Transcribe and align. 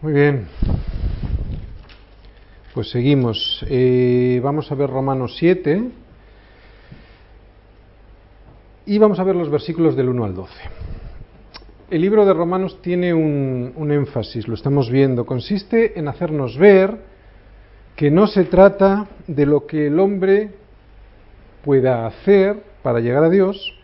Muy 0.00 0.12
bien. 0.12 0.46
Pues 2.72 2.88
seguimos. 2.88 3.66
Eh, 3.68 4.40
vamos 4.44 4.70
a 4.70 4.76
ver 4.76 4.88
Romanos 4.88 5.34
7 5.38 5.82
y 8.86 8.98
vamos 8.98 9.18
a 9.18 9.24
ver 9.24 9.34
los 9.34 9.50
versículos 9.50 9.96
del 9.96 10.08
1 10.08 10.24
al 10.24 10.34
12. 10.36 10.52
El 11.90 12.00
libro 12.00 12.24
de 12.24 12.32
Romanos 12.32 12.80
tiene 12.80 13.12
un, 13.12 13.72
un 13.74 13.90
énfasis, 13.90 14.46
lo 14.46 14.54
estamos 14.54 14.88
viendo. 14.88 15.26
Consiste 15.26 15.98
en 15.98 16.06
hacernos 16.06 16.56
ver 16.56 16.96
que 17.96 18.08
no 18.08 18.28
se 18.28 18.44
trata 18.44 19.08
de 19.26 19.46
lo 19.46 19.66
que 19.66 19.88
el 19.88 19.98
hombre 19.98 20.50
pueda 21.64 22.06
hacer 22.06 22.62
para 22.84 23.00
llegar 23.00 23.24
a 23.24 23.30
Dios, 23.30 23.74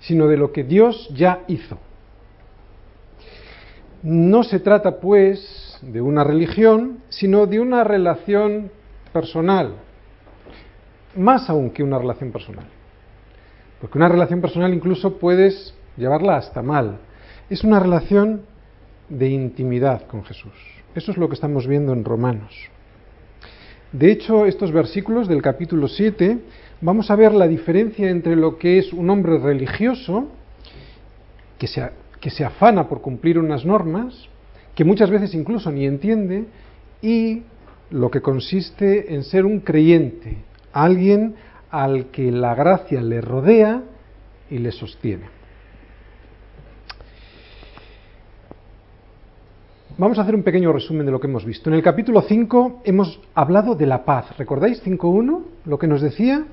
sino 0.00 0.28
de 0.28 0.36
lo 0.36 0.52
que 0.52 0.64
Dios 0.64 1.08
ya 1.14 1.44
hizo. 1.48 1.78
No 4.02 4.42
se 4.42 4.58
trata, 4.58 4.98
pues, 4.98 5.78
de 5.82 6.00
una 6.00 6.24
religión, 6.24 6.98
sino 7.08 7.46
de 7.46 7.60
una 7.60 7.84
relación 7.84 8.70
personal, 9.12 9.74
más 11.16 11.48
aún 11.48 11.70
que 11.70 11.82
una 11.82 11.98
relación 11.98 12.32
personal. 12.32 12.64
Porque 13.80 13.98
una 13.98 14.08
relación 14.08 14.40
personal 14.40 14.72
incluso 14.72 15.18
puedes 15.18 15.74
llevarla 15.96 16.36
hasta 16.36 16.62
mal. 16.62 16.98
Es 17.50 17.62
una 17.64 17.78
relación 17.78 18.42
de 19.08 19.28
intimidad 19.28 20.06
con 20.06 20.24
Jesús. 20.24 20.52
Eso 20.94 21.12
es 21.12 21.18
lo 21.18 21.28
que 21.28 21.34
estamos 21.34 21.66
viendo 21.66 21.92
en 21.92 22.04
Romanos. 22.04 22.52
De 23.92 24.10
hecho, 24.10 24.46
estos 24.46 24.72
versículos 24.72 25.28
del 25.28 25.42
capítulo 25.42 25.86
7 25.86 26.38
vamos 26.80 27.10
a 27.10 27.16
ver 27.16 27.32
la 27.34 27.46
diferencia 27.46 28.08
entre 28.08 28.36
lo 28.36 28.58
que 28.58 28.78
es 28.78 28.92
un 28.92 29.10
hombre 29.10 29.38
religioso, 29.38 30.28
que 31.58 31.66
se, 31.66 31.90
que 32.22 32.30
se 32.30 32.44
afana 32.44 32.88
por 32.88 33.02
cumplir 33.02 33.36
unas 33.36 33.66
normas, 33.66 34.28
que 34.76 34.84
muchas 34.84 35.10
veces 35.10 35.34
incluso 35.34 35.72
ni 35.72 35.86
entiende, 35.86 36.46
y 37.02 37.42
lo 37.90 38.12
que 38.12 38.22
consiste 38.22 39.12
en 39.12 39.24
ser 39.24 39.44
un 39.44 39.58
creyente, 39.58 40.36
alguien 40.72 41.34
al 41.68 42.12
que 42.12 42.30
la 42.30 42.54
gracia 42.54 43.02
le 43.02 43.20
rodea 43.20 43.82
y 44.48 44.58
le 44.58 44.70
sostiene. 44.70 45.24
Vamos 49.98 50.16
a 50.18 50.22
hacer 50.22 50.36
un 50.36 50.44
pequeño 50.44 50.72
resumen 50.72 51.04
de 51.04 51.12
lo 51.12 51.18
que 51.18 51.26
hemos 51.26 51.44
visto. 51.44 51.70
En 51.70 51.74
el 51.74 51.82
capítulo 51.82 52.22
5 52.22 52.82
hemos 52.84 53.20
hablado 53.34 53.74
de 53.74 53.86
la 53.86 54.04
paz. 54.04 54.36
¿Recordáis 54.38 54.80
5.1? 54.84 55.42
Lo 55.64 55.78
que 55.78 55.88
nos 55.88 56.00
decía. 56.00 56.46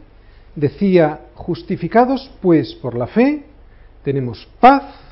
Decía, 0.56 1.28
justificados 1.36 2.31
pues 2.42 2.73
por 2.73 2.98
la 2.98 3.06
fe, 3.06 3.44
tenemos 4.04 4.50
paz 4.59 5.08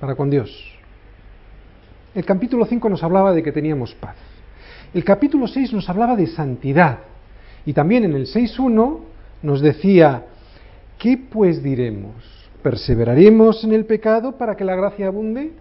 para 0.00 0.14
con 0.14 0.30
Dios. 0.30 0.50
El 2.14 2.24
capítulo 2.24 2.64
5 2.64 2.88
nos 2.88 3.02
hablaba 3.04 3.32
de 3.32 3.42
que 3.42 3.52
teníamos 3.52 3.94
paz. 3.94 4.16
El 4.92 5.04
capítulo 5.04 5.46
6 5.46 5.72
nos 5.72 5.88
hablaba 5.88 6.16
de 6.16 6.26
santidad. 6.26 6.98
Y 7.64 7.72
también 7.72 8.04
en 8.04 8.14
el 8.14 8.26
6.1 8.26 8.98
nos 9.42 9.60
decía, 9.60 10.24
¿qué 10.98 11.16
pues 11.16 11.62
diremos? 11.62 12.14
¿Perseveraremos 12.62 13.62
en 13.62 13.72
el 13.72 13.84
pecado 13.84 14.36
para 14.36 14.56
que 14.56 14.64
la 14.64 14.74
gracia 14.74 15.06
abunde? 15.06 15.52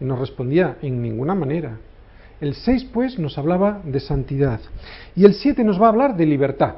Y 0.00 0.04
nos 0.04 0.18
respondía, 0.18 0.76
en 0.80 1.02
ninguna 1.02 1.34
manera. 1.34 1.76
El 2.40 2.54
6 2.54 2.88
pues 2.92 3.18
nos 3.18 3.36
hablaba 3.36 3.80
de 3.84 4.00
santidad. 4.00 4.60
Y 5.14 5.24
el 5.24 5.34
7 5.34 5.64
nos 5.64 5.80
va 5.80 5.86
a 5.86 5.90
hablar 5.90 6.16
de 6.16 6.26
libertad. 6.26 6.76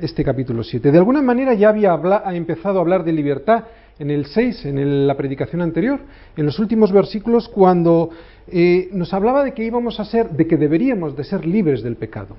Este 0.00 0.24
capítulo 0.24 0.64
7. 0.64 0.90
De 0.90 0.98
alguna 0.98 1.22
manera 1.22 1.54
ya 1.54 1.68
había 1.68 1.94
ha 1.94 2.34
empezado 2.34 2.78
a 2.78 2.82
hablar 2.82 3.04
de 3.04 3.12
libertad 3.12 3.64
en 3.98 4.10
el 4.10 4.26
6, 4.26 4.66
en 4.66 5.06
la 5.06 5.16
predicación 5.16 5.62
anterior, 5.62 6.00
en 6.36 6.46
los 6.46 6.58
últimos 6.58 6.92
versículos, 6.92 7.48
cuando 7.48 8.10
eh, 8.48 8.88
nos 8.92 9.14
hablaba 9.14 9.44
de 9.44 9.54
que 9.54 9.64
íbamos 9.64 10.00
a 10.00 10.04
ser, 10.04 10.30
de 10.30 10.46
que 10.46 10.56
deberíamos 10.56 11.16
de 11.16 11.24
ser 11.24 11.46
libres 11.46 11.82
del 11.82 11.96
pecado. 11.96 12.36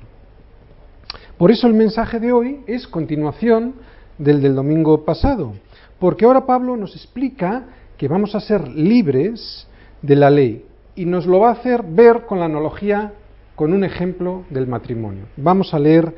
Por 1.38 1.52
eso 1.52 1.68
el 1.68 1.74
mensaje 1.74 2.20
de 2.20 2.32
hoy 2.32 2.62
es 2.68 2.88
continuación 2.88 3.76
del 4.18 4.42
del 4.42 4.56
domingo 4.56 5.04
pasado, 5.04 5.54
porque 6.00 6.26
ahora 6.26 6.46
Pablo 6.46 6.78
nos 6.78 6.96
explica 6.96 7.66
que 7.98 8.08
vamos 8.08 8.36
a 8.36 8.40
ser 8.40 8.68
libres 8.70 9.68
de 10.02 10.16
la 10.16 10.30
ley 10.30 10.66
y 10.96 11.06
nos 11.06 11.26
lo 11.26 11.40
va 11.40 11.50
a 11.50 11.54
hacer 11.54 11.84
ver 11.84 12.26
con 12.26 12.40
la 12.40 12.46
analogía, 12.46 13.14
con 13.56 13.74
un 13.74 13.84
ejemplo 13.84 14.44
del 14.50 14.68
matrimonio. 14.68 15.26
Vamos 15.36 15.74
a 15.74 15.80
leer 15.80 16.14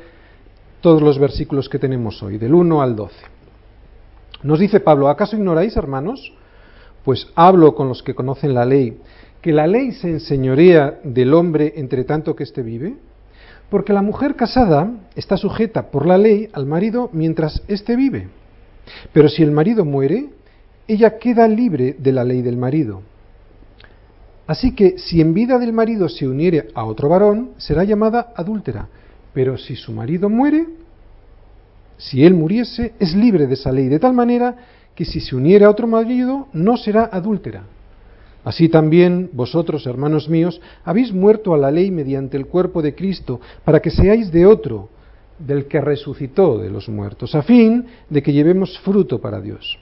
todos 0.80 1.02
los 1.02 1.18
versículos 1.18 1.68
que 1.68 1.78
tenemos 1.78 2.22
hoy, 2.22 2.38
del 2.38 2.54
1 2.54 2.82
al 2.82 2.94
12. 2.94 3.37
Nos 4.42 4.60
dice 4.60 4.80
Pablo, 4.80 5.08
¿acaso 5.08 5.36
ignoráis, 5.36 5.76
hermanos? 5.76 6.32
Pues 7.04 7.28
hablo 7.34 7.74
con 7.74 7.88
los 7.88 8.02
que 8.02 8.14
conocen 8.14 8.54
la 8.54 8.64
ley, 8.64 8.98
que 9.40 9.52
la 9.52 9.66
ley 9.66 9.92
se 9.92 10.10
enseñorea 10.10 11.00
del 11.02 11.34
hombre 11.34 11.72
entre 11.76 12.04
tanto 12.04 12.36
que 12.36 12.44
éste 12.44 12.62
vive. 12.62 12.96
Porque 13.70 13.92
la 13.92 14.02
mujer 14.02 14.34
casada 14.34 14.90
está 15.14 15.36
sujeta 15.36 15.90
por 15.90 16.06
la 16.06 16.16
ley 16.16 16.48
al 16.52 16.66
marido 16.66 17.10
mientras 17.12 17.62
éste 17.68 17.96
vive. 17.96 18.28
Pero 19.12 19.28
si 19.28 19.42
el 19.42 19.50
marido 19.50 19.84
muere, 19.84 20.30
ella 20.86 21.18
queda 21.18 21.46
libre 21.46 21.94
de 21.98 22.12
la 22.12 22.24
ley 22.24 22.40
del 22.40 22.56
marido. 22.56 23.02
Así 24.46 24.74
que 24.74 24.98
si 24.98 25.20
en 25.20 25.34
vida 25.34 25.58
del 25.58 25.74
marido 25.74 26.08
se 26.08 26.26
uniere 26.26 26.68
a 26.74 26.84
otro 26.84 27.10
varón, 27.10 27.50
será 27.58 27.84
llamada 27.84 28.32
adúltera. 28.34 28.88
Pero 29.34 29.58
si 29.58 29.76
su 29.76 29.92
marido 29.92 30.30
muere, 30.30 30.66
si 31.98 32.24
él 32.24 32.34
muriese, 32.34 32.94
es 32.98 33.14
libre 33.14 33.46
de 33.46 33.54
esa 33.54 33.72
ley, 33.72 33.88
de 33.88 33.98
tal 33.98 34.14
manera 34.14 34.56
que 34.94 35.04
si 35.04 35.20
se 35.20 35.36
uniere 35.36 35.64
a 35.64 35.70
otro 35.70 35.86
marido, 35.86 36.48
no 36.52 36.76
será 36.76 37.10
adúltera. 37.12 37.64
Así 38.44 38.68
también 38.68 39.30
vosotros, 39.32 39.86
hermanos 39.86 40.28
míos, 40.28 40.60
habéis 40.84 41.12
muerto 41.12 41.52
a 41.54 41.58
la 41.58 41.70
ley 41.70 41.90
mediante 41.90 42.36
el 42.36 42.46
cuerpo 42.46 42.80
de 42.82 42.94
Cristo, 42.94 43.40
para 43.64 43.80
que 43.80 43.90
seáis 43.90 44.32
de 44.32 44.46
otro, 44.46 44.88
del 45.38 45.66
que 45.66 45.80
resucitó 45.80 46.58
de 46.58 46.70
los 46.70 46.88
muertos, 46.88 47.34
a 47.34 47.42
fin 47.42 47.86
de 48.08 48.22
que 48.22 48.32
llevemos 48.32 48.78
fruto 48.78 49.20
para 49.20 49.40
Dios. 49.40 49.78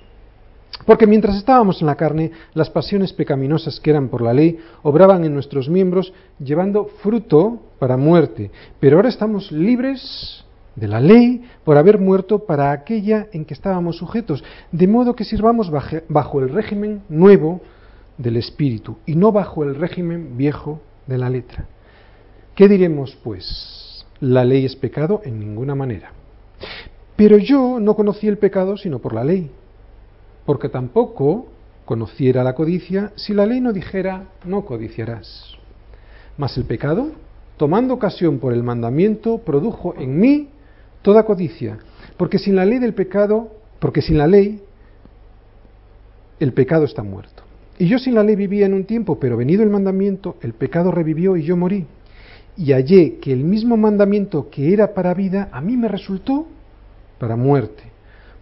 Porque 0.84 1.06
mientras 1.06 1.37
estábamos 1.37 1.81
en 1.81 1.87
la 1.87 1.94
carne, 1.94 2.33
las 2.54 2.69
pasiones 2.69 3.12
pecaminosas 3.12 3.81
que 3.81 3.91
eran 3.91 4.09
por 4.09 4.21
la 4.21 4.34
ley 4.34 4.59
obraban 4.83 5.25
en 5.25 5.33
nuestros 5.33 5.69
miembros, 5.69 6.12
llevando 6.38 6.87
fruto 7.03 7.62
para 7.78 7.97
muerte. 7.97 8.50
Pero 8.81 8.97
ahora 8.97 9.09
estamos 9.09 9.50
libres 9.50 10.44
de 10.76 10.88
la 10.88 11.00
ley 11.00 11.42
por 11.64 11.78
haber 11.78 11.98
muerto 11.98 12.44
para 12.44 12.70
aquella 12.70 13.26
en 13.32 13.44
que 13.44 13.54
estábamos 13.54 13.97
sujetos, 13.97 14.44
de 14.70 14.87
modo 14.87 15.16
que 15.16 15.25
sirvamos 15.25 15.70
bajo 16.09 16.41
el 16.41 16.50
régimen 16.50 17.03
nuevo 17.09 17.60
del 18.19 18.37
Espíritu 18.37 18.98
y 19.06 19.16
no 19.16 19.32
bajo 19.32 19.65
el 19.65 19.75
régimen 19.75 20.36
viejo 20.36 20.81
de 21.06 21.19
la 21.19 21.31
letra. 21.31 21.66
¿Qué 22.54 22.69
diremos, 22.69 23.19
pues? 23.22 24.06
¿La 24.20 24.44
ley 24.44 24.65
es 24.65 24.76
pecado? 24.76 25.20
En 25.25 25.41
ninguna 25.41 25.75
manera. 25.75 26.12
Pero 27.16 27.38
yo 27.38 27.81
no 27.81 27.94
conocí 27.94 28.28
el 28.28 28.38
pecado 28.38 28.76
sino 28.76 28.98
por 28.98 29.15
la 29.15 29.25
ley, 29.25 29.50
porque 30.44 30.69
tampoco 30.69 31.48
conociera 31.84 32.44
la 32.44 32.54
codicia 32.54 33.12
si 33.16 33.32
la 33.32 33.47
ley 33.47 33.60
no 33.60 33.72
dijera 33.72 34.25
no 34.44 34.65
codiciarás. 34.65 35.54
Mas 36.36 36.56
el 36.59 36.65
pecado, 36.65 37.12
tomando 37.56 37.94
ocasión 37.94 38.38
por 38.38 38.53
el 38.53 38.62
mandamiento, 38.62 39.38
produjo 39.38 39.94
en 39.97 40.19
mí 40.19 40.48
toda 41.06 41.22
codicia, 41.22 41.78
porque 42.16 42.36
sin 42.36 42.56
la 42.56 42.64
ley 42.64 42.80
del 42.80 42.92
pecado, 42.92 43.52
porque 43.78 44.02
sin 44.02 44.18
la 44.18 44.26
ley 44.26 44.60
el 46.40 46.52
pecado 46.52 46.84
está 46.84 47.04
muerto. 47.04 47.44
Y 47.78 47.86
yo 47.86 48.00
sin 48.00 48.16
la 48.16 48.24
ley 48.24 48.34
vivía 48.34 48.66
en 48.66 48.74
un 48.74 48.86
tiempo, 48.86 49.20
pero 49.20 49.36
venido 49.36 49.62
el 49.62 49.70
mandamiento, 49.70 50.34
el 50.42 50.54
pecado 50.54 50.90
revivió 50.90 51.36
y 51.36 51.44
yo 51.44 51.56
morí. 51.56 51.86
Y 52.56 52.72
hallé 52.72 53.18
que 53.20 53.32
el 53.32 53.44
mismo 53.44 53.76
mandamiento 53.76 54.50
que 54.50 54.72
era 54.72 54.94
para 54.94 55.14
vida, 55.14 55.48
a 55.52 55.60
mí 55.60 55.76
me 55.76 55.86
resultó 55.86 56.48
para 57.20 57.36
muerte, 57.36 57.84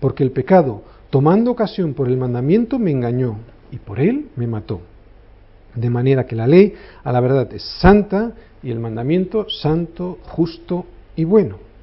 porque 0.01 0.23
el 0.25 0.31
pecado, 0.31 0.85
tomando 1.11 1.51
ocasión 1.51 1.93
por 1.93 2.09
el 2.09 2.17
mandamiento, 2.17 2.79
me 2.79 2.93
engañó 2.93 3.41
y 3.73 3.77
por 3.77 4.01
él 4.01 4.29
me 4.37 4.47
mató. 4.47 4.81
De 5.75 5.91
manera 5.91 6.25
que 6.25 6.35
la 6.35 6.47
ley 6.47 6.73
a 7.03 7.13
la 7.13 7.21
verdad 7.21 7.53
es 7.53 7.63
santa 7.83 8.33
y 8.63 8.71
el 8.71 8.81
mandamiento 8.81 9.51
santo, 9.51 10.17
justo 10.23 10.87
y 11.15 11.25
bueno. 11.25 11.74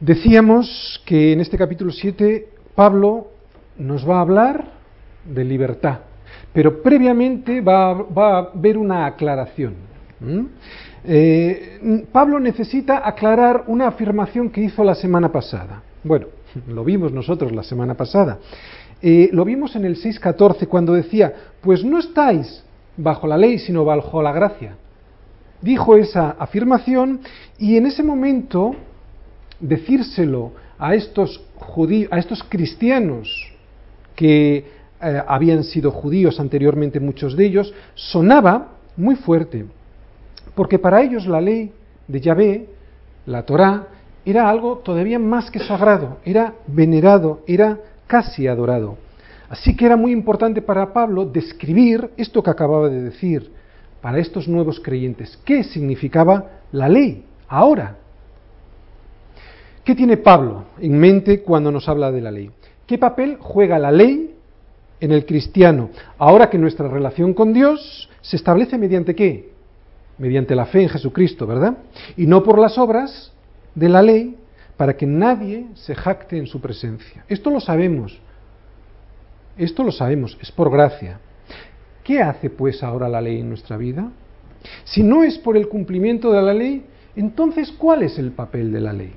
Decíamos 0.00 1.02
que 1.06 1.32
en 1.32 1.40
este 1.40 1.56
capítulo 1.56 1.90
7 1.90 2.48
Pablo 2.74 3.28
nos 3.78 4.08
va 4.08 4.18
a 4.18 4.20
hablar 4.20 4.64
de 5.24 5.42
libertad, 5.42 6.00
pero 6.52 6.82
previamente 6.82 7.62
va, 7.62 7.92
a 7.92 8.38
haber 8.38 8.76
una 8.76 9.06
aclaración. 9.06 9.74
Eh, 11.02 12.04
Pablo 12.12 12.38
necesita 12.38 13.08
aclarar 13.08 13.64
una 13.68 13.88
afirmación 13.88 14.50
que 14.50 14.60
hizo 14.60 14.84
la 14.84 14.94
semana 14.94 15.32
pasada. 15.32 15.82
Bueno, 16.04 16.26
lo 16.68 16.84
vimos 16.84 17.10
nosotros 17.10 17.52
la 17.52 17.62
semana 17.62 17.94
pasada. 17.94 18.38
Eh, 19.00 19.30
lo 19.32 19.46
vimos 19.46 19.76
en 19.76 19.86
el 19.86 19.96
6.14 19.96 20.68
cuando 20.68 20.92
decía, 20.92 21.32
pues 21.62 21.82
no 21.82 21.98
estáis 21.98 22.62
bajo 22.98 23.26
la 23.26 23.38
ley, 23.38 23.58
sino 23.58 23.84
bajo 23.84 24.22
la 24.22 24.32
gracia. 24.32 24.76
Dijo 25.62 25.96
esa 25.96 26.36
afirmación 26.38 27.20
y 27.58 27.78
en 27.78 27.86
ese 27.86 28.02
momento 28.02 28.76
decírselo 29.60 30.52
a 30.78 30.94
estos 30.94 31.40
judíos, 31.56 32.12
a 32.12 32.18
estos 32.18 32.42
cristianos 32.42 33.28
que 34.14 34.64
eh, 35.00 35.22
habían 35.26 35.64
sido 35.64 35.90
judíos 35.90 36.40
anteriormente 36.40 37.00
muchos 37.00 37.36
de 37.36 37.46
ellos, 37.46 37.74
sonaba 37.94 38.72
muy 38.96 39.16
fuerte, 39.16 39.66
porque 40.54 40.78
para 40.78 41.02
ellos 41.02 41.26
la 41.26 41.40
ley 41.40 41.72
de 42.08 42.20
Yahvé, 42.20 42.66
la 43.26 43.44
Torá, 43.44 43.88
era 44.24 44.48
algo 44.48 44.78
todavía 44.78 45.18
más 45.18 45.50
que 45.50 45.60
sagrado, 45.60 46.18
era 46.24 46.54
venerado, 46.66 47.42
era 47.46 47.78
casi 48.06 48.48
adorado. 48.48 48.96
Así 49.48 49.76
que 49.76 49.86
era 49.86 49.96
muy 49.96 50.12
importante 50.12 50.60
para 50.60 50.92
Pablo 50.92 51.24
describir 51.24 52.10
esto 52.16 52.42
que 52.42 52.50
acababa 52.50 52.88
de 52.88 53.02
decir 53.02 53.52
para 54.00 54.18
estos 54.18 54.48
nuevos 54.48 54.80
creyentes. 54.80 55.38
¿Qué 55.44 55.62
significaba 55.62 56.50
la 56.72 56.88
ley 56.88 57.24
ahora? 57.48 57.96
¿Qué 59.86 59.94
tiene 59.94 60.16
Pablo 60.16 60.64
en 60.80 60.98
mente 60.98 61.42
cuando 61.42 61.70
nos 61.70 61.88
habla 61.88 62.10
de 62.10 62.20
la 62.20 62.32
ley? 62.32 62.50
¿Qué 62.88 62.98
papel 62.98 63.36
juega 63.38 63.78
la 63.78 63.92
ley 63.92 64.34
en 64.98 65.12
el 65.12 65.24
cristiano 65.24 65.90
ahora 66.18 66.50
que 66.50 66.58
nuestra 66.58 66.88
relación 66.88 67.32
con 67.32 67.52
Dios 67.52 68.10
se 68.20 68.34
establece 68.34 68.78
mediante 68.78 69.14
qué? 69.14 69.52
Mediante 70.18 70.56
la 70.56 70.66
fe 70.66 70.82
en 70.82 70.88
Jesucristo, 70.88 71.46
¿verdad? 71.46 71.78
Y 72.16 72.26
no 72.26 72.42
por 72.42 72.58
las 72.58 72.78
obras 72.78 73.32
de 73.76 73.88
la 73.88 74.02
ley 74.02 74.34
para 74.76 74.96
que 74.96 75.06
nadie 75.06 75.68
se 75.74 75.94
jacte 75.94 76.36
en 76.36 76.48
su 76.48 76.60
presencia. 76.60 77.24
Esto 77.28 77.50
lo 77.50 77.60
sabemos. 77.60 78.18
Esto 79.56 79.84
lo 79.84 79.92
sabemos, 79.92 80.36
es 80.42 80.50
por 80.50 80.68
gracia. 80.68 81.20
¿Qué 82.02 82.20
hace 82.20 82.50
pues 82.50 82.82
ahora 82.82 83.08
la 83.08 83.20
ley 83.20 83.38
en 83.38 83.48
nuestra 83.48 83.76
vida? 83.76 84.10
Si 84.82 85.04
no 85.04 85.22
es 85.22 85.38
por 85.38 85.56
el 85.56 85.68
cumplimiento 85.68 86.32
de 86.32 86.42
la 86.42 86.54
ley, 86.54 86.84
entonces 87.14 87.70
¿cuál 87.70 88.02
es 88.02 88.18
el 88.18 88.32
papel 88.32 88.72
de 88.72 88.80
la 88.80 88.92
ley? 88.92 89.14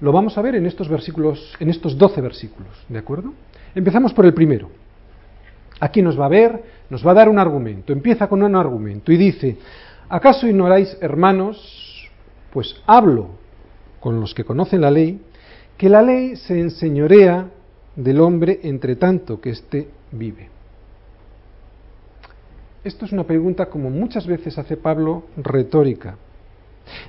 Lo 0.00 0.12
vamos 0.12 0.36
a 0.36 0.42
ver 0.42 0.56
en 0.56 0.66
estos 0.66 0.88
versículos, 0.88 1.54
en 1.60 1.70
estos 1.70 1.96
12 1.96 2.20
versículos, 2.20 2.72
¿de 2.88 2.98
acuerdo? 2.98 3.32
Empezamos 3.74 4.12
por 4.12 4.26
el 4.26 4.34
primero. 4.34 4.70
Aquí 5.80 6.02
nos 6.02 6.18
va 6.18 6.26
a 6.26 6.30
ver, 6.30 6.62
nos 6.90 7.06
va 7.06 7.12
a 7.12 7.14
dar 7.14 7.28
un 7.28 7.38
argumento. 7.38 7.92
Empieza 7.92 8.28
con 8.28 8.42
un 8.42 8.56
argumento 8.56 9.12
y 9.12 9.16
dice, 9.16 9.56
¿acaso 10.08 10.46
ignoráis, 10.46 10.96
hermanos? 11.00 12.10
Pues 12.52 12.76
hablo 12.86 13.30
con 14.00 14.20
los 14.20 14.34
que 14.34 14.44
conocen 14.44 14.80
la 14.80 14.90
ley, 14.90 15.20
que 15.76 15.88
la 15.88 16.02
ley 16.02 16.36
se 16.36 16.60
enseñorea 16.60 17.48
del 17.96 18.20
hombre 18.20 18.60
entre 18.62 18.96
tanto 18.96 19.40
que 19.40 19.50
éste 19.50 19.88
vive. 20.12 20.48
Esto 22.84 23.06
es 23.06 23.12
una 23.12 23.24
pregunta, 23.24 23.66
como 23.66 23.88
muchas 23.90 24.26
veces 24.26 24.58
hace 24.58 24.76
Pablo, 24.76 25.24
retórica. 25.36 26.16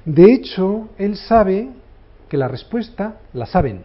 De 0.05 0.31
hecho, 0.31 0.87
él 0.97 1.17
sabe 1.17 1.69
que 2.29 2.37
la 2.37 2.47
respuesta 2.47 3.19
la 3.33 3.45
saben. 3.45 3.81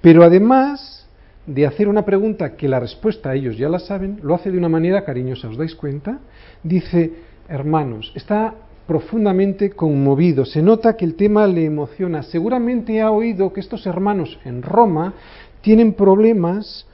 Pero 0.00 0.22
además 0.22 1.08
de 1.46 1.66
hacer 1.66 1.88
una 1.88 2.04
pregunta 2.04 2.56
que 2.56 2.68
la 2.68 2.80
respuesta 2.80 3.30
a 3.30 3.34
ellos 3.34 3.56
ya 3.56 3.68
la 3.68 3.78
saben, 3.78 4.20
lo 4.22 4.34
hace 4.34 4.50
de 4.50 4.58
una 4.58 4.68
manera 4.68 5.04
cariñosa, 5.04 5.48
¿os 5.48 5.56
dais 5.56 5.74
cuenta? 5.74 6.20
Dice, 6.62 7.12
hermanos, 7.48 8.12
está 8.14 8.54
profundamente 8.86 9.70
conmovido. 9.70 10.44
Se 10.44 10.62
nota 10.62 10.96
que 10.96 11.04
el 11.04 11.14
tema 11.14 11.46
le 11.46 11.64
emociona. 11.64 12.22
Seguramente 12.22 13.00
ha 13.00 13.10
oído 13.10 13.52
que 13.52 13.60
estos 13.60 13.86
hermanos 13.86 14.38
en 14.44 14.62
Roma 14.62 15.14
tienen 15.60 15.94
problemas 15.94 16.86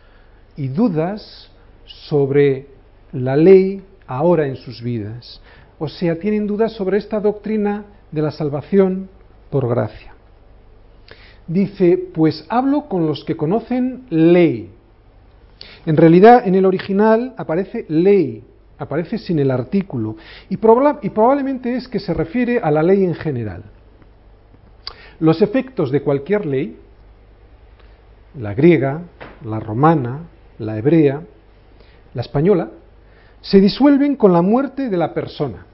y 0.57 0.69
dudas 0.69 1.51
sobre 1.85 2.67
la 3.13 3.37
ley 3.37 3.83
ahora 4.07 4.47
en 4.47 4.57
sus 4.57 4.83
vidas. 4.83 5.41
O 5.79 5.89
sea, 5.89 6.19
tienen 6.19 6.47
dudas 6.47 6.73
sobre 6.73 6.99
esta 6.99 7.21
doctrina 7.21 7.85
de 8.11 8.23
la 8.23 8.31
salvación 8.31 9.09
por 9.51 9.69
gracia. 9.69 10.15
Dice, 11.47 11.99
pues 12.13 12.45
hablo 12.49 12.89
con 12.89 13.07
los 13.07 13.25
que 13.25 13.37
conocen 13.37 14.07
ley. 14.11 14.71
En 15.85 15.97
realidad, 15.97 16.47
en 16.47 16.55
el 16.57 16.67
original 16.67 17.35
aparece 17.37 17.87
ley, 17.89 18.43
aparece 18.79 19.19
sin 19.19 19.39
el 19.39 19.51
artículo, 19.51 20.17
y, 20.51 20.55
y 20.55 21.11
probablemente 21.11 21.77
es 21.77 21.87
que 21.89 22.01
se 22.01 22.13
refiere 22.13 22.59
a 22.59 22.71
la 22.71 22.83
ley 22.83 23.05
en 23.05 23.15
general. 23.15 23.63
Los 25.21 25.41
efectos 25.41 25.91
de 25.91 26.03
cualquier 26.03 26.45
ley, 26.45 26.77
la 28.39 28.53
griega, 28.55 29.03
la 29.45 29.61
romana, 29.61 30.23
la 30.59 30.77
hebrea, 30.77 31.23
la 32.13 32.23
española, 32.23 32.71
se 33.41 33.61
disuelven 33.61 34.17
con 34.17 34.33
la 34.33 34.43
muerte 34.43 34.89
de 34.89 34.97
la 34.97 35.15
persona. 35.15 35.65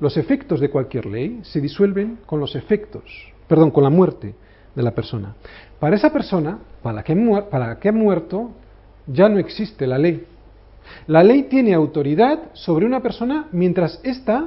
Los 0.00 0.16
efectos 0.16 0.60
de 0.60 0.70
cualquier 0.70 1.06
ley 1.06 1.40
se 1.42 1.60
disuelven 1.60 2.18
con 2.26 2.40
los 2.40 2.54
efectos, 2.54 3.02
perdón, 3.48 3.70
con 3.70 3.84
la 3.84 3.90
muerte 3.90 4.34
de 4.74 4.82
la 4.82 4.92
persona. 4.92 5.34
Para 5.80 5.96
esa 5.96 6.12
persona, 6.12 6.58
para 6.82 6.96
la 6.96 7.02
que, 7.02 7.16
para 7.50 7.78
que 7.78 7.88
ha 7.88 7.92
muerto, 7.92 8.52
ya 9.06 9.28
no 9.28 9.38
existe 9.38 9.86
la 9.86 9.98
ley. 9.98 10.24
La 11.06 11.22
ley 11.22 11.44
tiene 11.44 11.74
autoridad 11.74 12.38
sobre 12.52 12.86
una 12.86 13.00
persona 13.00 13.48
mientras 13.52 14.00
ésta 14.02 14.46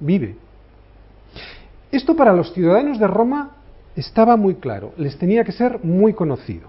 vive. 0.00 0.36
Esto 1.90 2.16
para 2.16 2.32
los 2.32 2.52
ciudadanos 2.52 2.98
de 2.98 3.06
Roma 3.06 3.50
estaba 3.94 4.36
muy 4.36 4.54
claro, 4.54 4.92
les 4.96 5.18
tenía 5.18 5.44
que 5.44 5.52
ser 5.52 5.84
muy 5.84 6.14
conocido. 6.14 6.68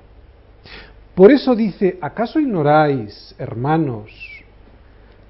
Por 1.16 1.32
eso 1.32 1.56
dice, 1.56 1.98
¿acaso 2.02 2.40
ignoráis, 2.40 3.36
hermanos, 3.38 4.33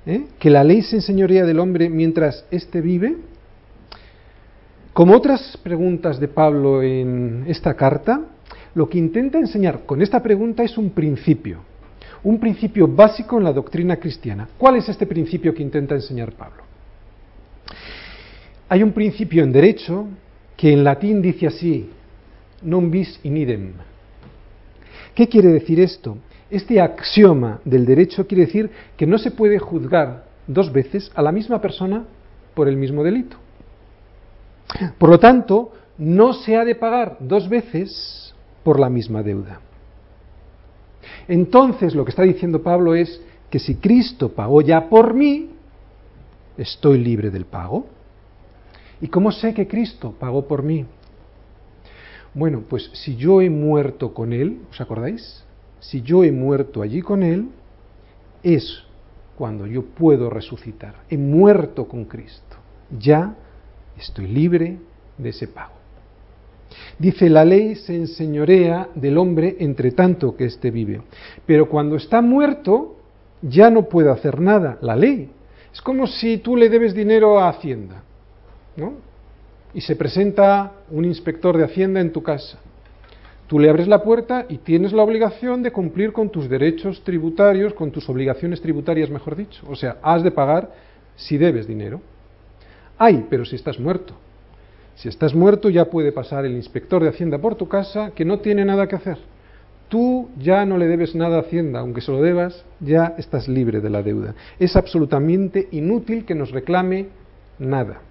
eh, 0.06 0.26
que 0.40 0.50
la 0.50 0.64
ley 0.64 0.82
se 0.82 0.98
enseñorea 0.98 1.46
del 1.46 1.60
hombre 1.60 1.90
mientras 1.90 2.46
éste 2.52 2.82
vive? 2.82 3.16
Como 4.94 5.16
otras 5.16 5.58
preguntas 5.58 6.20
de 6.20 6.28
Pablo 6.28 6.84
en 6.84 7.46
esta 7.48 7.74
carta, 7.74 8.22
lo 8.76 8.88
que 8.90 8.98
intenta 8.98 9.40
enseñar 9.40 9.86
con 9.86 10.02
esta 10.02 10.22
pregunta 10.22 10.64
es 10.64 10.78
un 10.78 10.92
principio, 10.92 11.60
un 12.24 12.40
principio 12.40 12.88
básico 12.88 13.38
en 13.38 13.44
la 13.44 13.54
doctrina 13.54 13.98
cristiana. 13.98 14.48
¿Cuál 14.58 14.76
es 14.76 14.90
este 14.90 15.06
principio 15.06 15.54
que 15.54 15.64
intenta 15.64 15.96
enseñar 15.96 16.34
Pablo? 16.34 16.64
Hay 18.70 18.84
un 18.84 18.92
principio 18.92 19.44
en 19.44 19.52
derecho 19.52 20.08
que 20.56 20.72
en 20.74 20.84
latín 20.84 21.22
dice 21.22 21.48
así, 21.48 21.90
non 22.64 22.90
bis 22.90 23.20
in 23.24 23.38
idem. 23.38 23.74
¿Qué 25.14 25.28
quiere 25.28 25.50
decir 25.50 25.80
esto? 25.80 26.18
Este 26.54 26.80
axioma 26.80 27.62
del 27.66 27.84
derecho 27.84 28.28
quiere 28.28 28.46
decir 28.46 28.70
que 28.96 29.08
no 29.08 29.18
se 29.18 29.32
puede 29.32 29.58
juzgar 29.58 30.26
dos 30.46 30.72
veces 30.72 31.12
a 31.16 31.24
la 31.24 31.32
misma 31.32 31.60
persona 31.60 32.06
por 32.54 32.68
el 32.68 32.78
mismo 32.78 33.04
delito. 33.04 33.38
Por 35.00 35.10
lo 35.10 35.18
tanto, 35.18 35.72
no 35.98 36.34
se 36.34 36.56
ha 36.56 36.64
de 36.64 36.76
pagar 36.76 37.18
dos 37.20 37.50
veces 37.50 38.36
por 38.64 38.80
la 38.80 38.88
misma 38.88 39.24
deuda. 39.24 39.62
Entonces, 41.28 41.96
lo 41.96 42.06
que 42.06 42.12
está 42.12 42.22
diciendo 42.22 42.62
Pablo 42.62 42.94
es 42.94 43.20
que 43.50 43.58
si 43.58 43.78
Cristo 43.78 44.30
pagó 44.30 44.62
ya 44.62 44.90
por 44.90 45.16
mí, 45.16 45.50
estoy 46.56 47.00
libre 47.00 47.32
del 47.32 47.46
pago. 47.46 47.88
¿Y 49.02 49.08
cómo 49.08 49.32
sé 49.32 49.56
que 49.56 49.68
Cristo 49.68 50.14
pagó 50.20 50.48
por 50.48 50.62
mí? 50.62 50.86
Bueno, 52.36 52.62
pues 52.70 52.92
si 52.94 53.16
yo 53.16 53.42
he 53.42 53.50
muerto 53.50 54.14
con 54.14 54.34
Él, 54.34 54.62
¿os 54.70 54.80
acordáis? 54.80 55.44
Si 55.84 56.02
yo 56.02 56.24
he 56.24 56.32
muerto 56.32 56.82
allí 56.82 57.02
con 57.02 57.24
Él, 57.24 57.50
es 58.42 58.84
cuando 59.38 59.68
yo 59.68 59.84
puedo 59.84 60.30
resucitar. 60.30 60.96
He 61.10 61.18
muerto 61.18 61.88
con 61.88 62.06
Cristo. 62.06 62.58
Ya 62.98 63.36
estoy 63.98 64.28
libre 64.28 64.78
de 65.18 65.30
ese 65.30 65.48
pago. 65.48 65.74
Dice, 66.98 67.30
la 67.30 67.46
ley 67.46 67.76
se 67.76 67.96
enseñorea 67.96 68.90
del 68.96 69.18
hombre 69.18 69.58
entre 69.60 69.92
tanto 69.92 70.36
que 70.36 70.46
éste 70.46 70.72
vive. 70.72 71.02
Pero 71.46 71.68
cuando 71.68 71.96
está 71.96 72.22
muerto, 72.22 72.98
ya 73.42 73.70
no 73.70 73.90
puede 73.90 74.10
hacer 74.10 74.40
nada 74.40 74.78
la 74.82 74.96
ley. 74.96 75.30
Es 75.72 75.82
como 75.82 76.08
si 76.08 76.38
tú 76.38 76.56
le 76.56 76.70
debes 76.70 76.94
dinero 76.94 77.40
a 77.40 77.50
Hacienda, 77.50 78.04
¿no? 78.78 78.94
y 79.74 79.82
se 79.82 79.96
presenta 79.96 80.72
un 80.92 81.06
inspector 81.06 81.58
de 81.58 81.66
Hacienda 81.66 82.00
en 82.00 82.12
tu 82.12 82.22
casa. 82.22 82.60
Tú 83.54 83.60
le 83.60 83.70
abres 83.70 83.88
la 83.88 84.02
puerta 84.02 84.48
y 84.50 84.58
tienes 84.58 84.94
la 84.94 85.04
obligación 85.04 85.62
de 85.62 85.70
cumplir 85.70 86.12
con 86.12 86.32
tus 86.32 86.50
derechos 86.50 87.04
tributarios, 87.04 87.76
con 87.76 87.92
tus 87.92 88.10
obligaciones 88.10 88.60
tributarias, 88.60 89.12
mejor 89.12 89.36
dicho. 89.36 89.64
O 89.70 89.76
sea, 89.76 89.98
has 90.02 90.24
de 90.24 90.32
pagar 90.32 90.72
si 91.16 91.38
debes 91.38 91.68
dinero. 91.68 92.02
Ay, 92.98 93.28
pero 93.30 93.46
si 93.46 93.56
estás 93.56 93.80
muerto. 93.80 94.16
Si 94.96 95.08
estás 95.08 95.36
muerto 95.36 95.70
ya 95.70 95.86
puede 95.86 96.12
pasar 96.12 96.46
el 96.46 96.54
inspector 96.54 97.04
de 97.04 97.10
Hacienda 97.10 97.38
por 97.38 97.54
tu 97.54 97.68
casa 97.68 98.10
que 98.16 98.26
no 98.26 98.40
tiene 98.40 98.66
nada 98.66 98.88
que 98.88 98.96
hacer. 98.96 99.20
Tú 99.88 100.30
ya 100.40 100.66
no 100.66 100.80
le 100.80 100.88
debes 100.88 101.14
nada 101.14 101.38
a 101.38 101.42
Hacienda, 101.42 101.82
aunque 101.82 102.02
se 102.02 102.12
lo 102.12 102.24
debas, 102.24 102.66
ya 102.80 103.14
estás 103.20 103.48
libre 103.48 103.82
de 103.82 103.90
la 103.92 104.02
deuda. 104.02 104.34
Es 104.58 104.76
absolutamente 104.76 105.68
inútil 105.70 106.26
que 106.26 106.34
nos 106.34 106.50
reclame 106.50 107.10
nada 107.60 108.02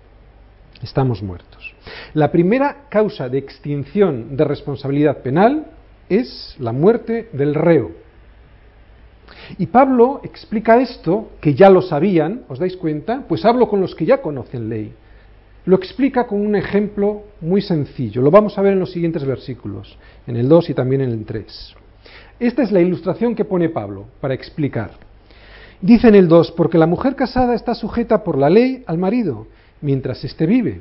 estamos 0.82 1.22
muertos. 1.22 1.74
La 2.14 2.30
primera 2.30 2.86
causa 2.88 3.28
de 3.28 3.38
extinción 3.38 4.36
de 4.36 4.44
responsabilidad 4.44 5.18
penal 5.18 5.66
es 6.08 6.56
la 6.58 6.72
muerte 6.72 7.28
del 7.32 7.54
reo. 7.54 7.90
Y 9.58 9.66
Pablo 9.66 10.20
explica 10.22 10.80
esto, 10.80 11.30
que 11.40 11.54
ya 11.54 11.68
lo 11.70 11.82
sabían, 11.82 12.42
¿os 12.48 12.58
dais 12.58 12.76
cuenta? 12.76 13.24
Pues 13.28 13.44
hablo 13.44 13.68
con 13.68 13.80
los 13.80 13.94
que 13.94 14.06
ya 14.06 14.20
conocen 14.20 14.68
ley. 14.68 14.92
Lo 15.64 15.76
explica 15.76 16.26
con 16.26 16.40
un 16.40 16.56
ejemplo 16.56 17.22
muy 17.40 17.62
sencillo. 17.62 18.20
Lo 18.20 18.30
vamos 18.30 18.58
a 18.58 18.62
ver 18.62 18.72
en 18.72 18.80
los 18.80 18.92
siguientes 18.92 19.24
versículos, 19.24 19.96
en 20.26 20.36
el 20.36 20.48
2 20.48 20.70
y 20.70 20.74
también 20.74 21.02
en 21.02 21.10
el 21.10 21.24
3. 21.24 21.74
Esta 22.40 22.62
es 22.62 22.72
la 22.72 22.80
ilustración 22.80 23.34
que 23.34 23.44
pone 23.44 23.68
Pablo 23.68 24.06
para 24.20 24.34
explicar. 24.34 24.90
Dice 25.80 26.08
en 26.08 26.16
el 26.16 26.28
2, 26.28 26.52
porque 26.52 26.78
la 26.78 26.86
mujer 26.86 27.14
casada 27.14 27.54
está 27.54 27.74
sujeta 27.74 28.24
por 28.24 28.38
la 28.38 28.50
ley 28.50 28.82
al 28.86 28.98
marido, 28.98 29.46
mientras 29.82 30.24
éste 30.24 30.46
vive. 30.46 30.80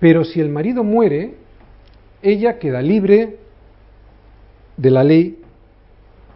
Pero 0.00 0.24
si 0.24 0.40
el 0.40 0.48
marido 0.48 0.82
muere, 0.82 1.34
ella 2.22 2.58
queda 2.58 2.82
libre 2.82 3.36
de 4.76 4.90
la 4.90 5.04
ley 5.04 5.38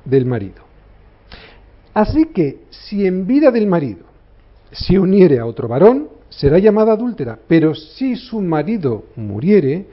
del 0.04 0.26
marido. 0.26 0.62
Así 1.94 2.26
que 2.26 2.60
si 2.70 3.06
en 3.06 3.26
vida 3.26 3.50
del 3.50 3.66
marido 3.66 4.04
se 4.70 4.98
uniere 4.98 5.38
a 5.38 5.46
otro 5.46 5.68
varón, 5.68 6.08
será 6.28 6.58
llamada 6.58 6.92
adúltera, 6.92 7.38
pero 7.46 7.74
si 7.74 8.16
su 8.16 8.40
marido 8.40 9.04
muriere, 9.16 9.86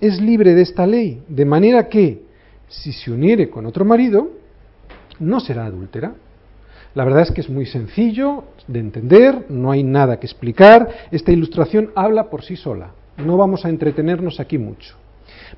es 0.00 0.20
libre 0.20 0.54
de 0.54 0.62
esta 0.62 0.86
ley, 0.86 1.22
de 1.28 1.44
manera 1.44 1.88
que 1.88 2.22
si 2.68 2.92
se 2.92 3.10
uniere 3.10 3.50
con 3.50 3.66
otro 3.66 3.84
marido, 3.84 4.30
no 5.18 5.40
será 5.40 5.66
adúltera. 5.66 6.14
La 6.94 7.04
verdad 7.04 7.22
es 7.22 7.30
que 7.30 7.40
es 7.40 7.48
muy 7.48 7.66
sencillo 7.66 8.44
de 8.66 8.80
entender, 8.80 9.46
no 9.48 9.70
hay 9.70 9.82
nada 9.82 10.18
que 10.18 10.26
explicar, 10.26 10.88
esta 11.10 11.30
ilustración 11.30 11.90
habla 11.94 12.28
por 12.28 12.42
sí 12.42 12.56
sola, 12.56 12.90
no 13.16 13.36
vamos 13.36 13.64
a 13.64 13.68
entretenernos 13.68 14.40
aquí 14.40 14.58
mucho. 14.58 14.96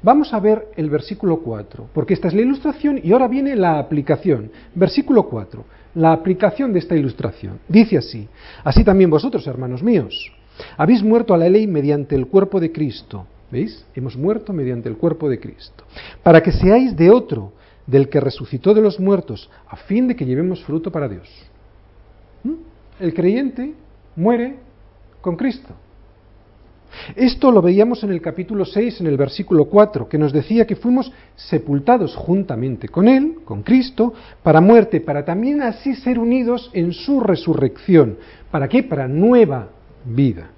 Vamos 0.02 0.32
a 0.34 0.40
ver 0.40 0.68
el 0.76 0.90
versículo 0.90 1.38
4, 1.40 1.88
porque 1.92 2.14
esta 2.14 2.28
es 2.28 2.34
la 2.34 2.42
ilustración 2.42 3.00
y 3.02 3.12
ahora 3.12 3.28
viene 3.28 3.56
la 3.56 3.78
aplicación. 3.78 4.50
Versículo 4.74 5.24
4, 5.24 5.64
la 5.94 6.12
aplicación 6.12 6.72
de 6.72 6.80
esta 6.80 6.96
ilustración. 6.96 7.60
Dice 7.68 7.98
así, 7.98 8.28
así 8.64 8.84
también 8.84 9.10
vosotros, 9.10 9.46
hermanos 9.46 9.82
míos, 9.82 10.32
habéis 10.76 11.02
muerto 11.02 11.34
a 11.34 11.38
la 11.38 11.48
ley 11.48 11.66
mediante 11.66 12.14
el 12.14 12.26
cuerpo 12.26 12.60
de 12.60 12.72
Cristo. 12.72 13.26
¿Veis? 13.50 13.84
Hemos 13.94 14.16
muerto 14.16 14.54
mediante 14.54 14.88
el 14.88 14.96
cuerpo 14.96 15.28
de 15.28 15.38
Cristo. 15.38 15.84
Para 16.22 16.42
que 16.42 16.52
seáis 16.52 16.96
de 16.96 17.10
otro, 17.10 17.52
del 17.86 18.08
que 18.08 18.20
resucitó 18.20 18.74
de 18.74 18.80
los 18.80 19.00
muertos, 19.00 19.50
a 19.68 19.76
fin 19.76 20.08
de 20.08 20.16
que 20.16 20.24
llevemos 20.24 20.64
fruto 20.64 20.90
para 20.90 21.08
Dios. 21.08 21.28
¿Mm? 22.44 22.54
El 23.00 23.14
creyente 23.14 23.74
muere 24.16 24.56
con 25.20 25.36
Cristo. 25.36 25.74
Esto 27.16 27.50
lo 27.50 27.62
veíamos 27.62 28.04
en 28.04 28.10
el 28.10 28.20
capítulo 28.20 28.64
6, 28.64 29.00
en 29.00 29.06
el 29.06 29.16
versículo 29.16 29.64
4, 29.64 30.08
que 30.08 30.18
nos 30.18 30.32
decía 30.32 30.66
que 30.66 30.76
fuimos 30.76 31.10
sepultados 31.36 32.14
juntamente 32.14 32.88
con 32.88 33.08
Él, 33.08 33.38
con 33.44 33.62
Cristo, 33.62 34.12
para 34.42 34.60
muerte, 34.60 35.00
para 35.00 35.24
también 35.24 35.62
así 35.62 35.94
ser 35.94 36.18
unidos 36.18 36.70
en 36.74 36.92
su 36.92 37.20
resurrección. 37.20 38.18
¿Para 38.50 38.68
qué? 38.68 38.82
Para 38.82 39.08
nueva 39.08 39.68
vida. 40.04 40.50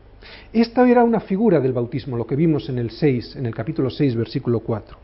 Esta 0.53 0.89
era 0.89 1.05
una 1.05 1.21
figura 1.21 1.61
del 1.61 1.73
bautismo, 1.73 2.17
lo 2.17 2.27
que 2.27 2.37
vimos 2.37 2.69
en 2.69 2.79
el 2.79 2.91
6, 2.91 3.37
en 3.37 3.47
el 3.47 3.55
capítulo 3.55 3.91
6, 3.91 4.17
versículo 4.17 4.61
4. 4.61 5.04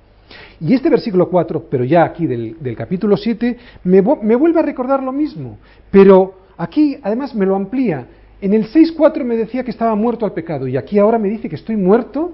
Y 0.60 0.74
este 0.74 0.90
versículo 0.90 1.28
4, 1.28 1.66
pero 1.70 1.84
ya 1.84 2.04
aquí 2.04 2.26
del, 2.26 2.76
capítulo 2.76 3.16
7, 3.16 3.56
me, 3.84 4.02
me 4.22 4.36
vuelve 4.36 4.60
a 4.60 4.62
recordar 4.62 5.02
lo 5.02 5.12
mismo, 5.12 5.58
pero 5.90 6.34
aquí 6.56 6.98
además 7.02 7.34
me 7.34 7.46
lo 7.46 7.56
amplía 7.56 8.06
en 8.40 8.54
el 8.54 8.72
6.4 8.72 9.22
me 9.22 9.36
decía 9.36 9.64
que 9.64 9.70
estaba 9.70 9.94
muerto 9.94 10.24
al 10.24 10.32
pecado 10.32 10.66
y 10.66 10.76
aquí 10.76 10.98
ahora 10.98 11.18
me 11.18 11.28
dice 11.28 11.48
que 11.48 11.56
estoy 11.56 11.76
muerto 11.76 12.32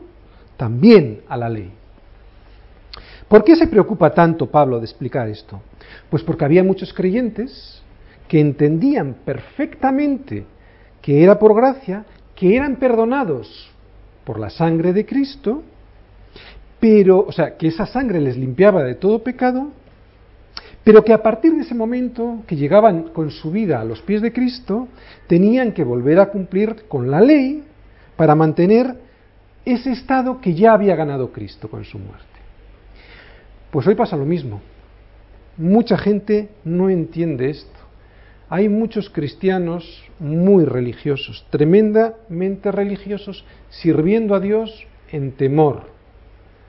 también 0.57 1.23
a 1.29 1.37
la 1.37 1.49
ley. 1.49 1.73
¿Por 3.29 3.43
qué 3.43 3.57
se 3.57 3.67
preocupa 3.67 4.15
tanto 4.15 4.49
Pablo 4.49 4.79
de 4.79 4.85
explicar 4.85 5.29
esto? 5.29 5.61
Pues 6.09 6.23
porque 6.23 6.45
había 6.45 6.63
muchos 6.63 6.95
creyentes 6.95 7.83
que 8.29 8.41
entendían 8.41 9.17
perfectamente 9.25 10.45
que 11.03 11.25
era 11.25 11.39
por 11.39 11.55
gracia, 11.55 12.05
que 12.37 12.55
eran 12.55 12.77
perdonados 12.77 13.69
por 14.25 14.39
la 14.39 14.51
sangre 14.51 14.93
de 14.93 15.07
Cristo, 15.07 15.63
pero, 16.89 17.27
o 17.27 17.33
sea, 17.33 17.57
que 17.57 17.67
esa 17.67 17.85
sangre 17.85 18.21
les 18.21 18.37
limpiaba 18.37 18.85
de 18.85 18.95
todo 18.95 19.25
pecado, 19.25 19.73
pero 20.85 21.03
que 21.03 21.13
a 21.13 21.21
partir 21.21 21.53
de 21.53 21.63
ese 21.63 21.75
momento 21.75 22.45
que 22.47 22.55
llegaban 22.55 23.09
con 23.09 23.33
su 23.33 23.51
vida 23.51 23.81
a 23.81 23.85
los 23.85 24.03
pies 24.03 24.23
de 24.23 24.33
Cristo, 24.33 24.87
tenían 25.27 25.73
que 25.73 25.83
volver 25.83 26.21
a 26.21 26.27
cumplir 26.27 26.85
con 26.87 27.11
la 27.11 27.21
ley 27.21 27.65
para 28.15 28.37
mantener 28.37 28.95
ese 29.65 29.91
estado 29.91 30.41
que 30.41 30.55
ya 30.55 30.75
había 30.75 30.95
ganado 30.95 31.33
Cristo 31.33 31.69
con 31.69 31.85
su 31.85 31.99
muerte. 31.99 32.25
Pues 33.73 33.85
hoy 33.89 33.97
pasa 33.97 34.17
lo 34.17 34.25
mismo. 34.25 34.61
Mucha 35.57 35.99
gente 35.99 36.51
no 36.63 36.89
entiende 36.89 37.51
esto. 37.51 37.81
Hay 38.49 38.69
muchos 38.69 39.11
cristianos 39.11 40.05
muy 40.21 40.65
religiosos, 40.65 41.45
tremendamente 41.51 42.71
religiosos, 42.71 43.45
sirviendo 43.71 44.37
a 44.37 44.41
Dios 44.41 44.87
en 45.11 45.33
temor, 45.33 45.96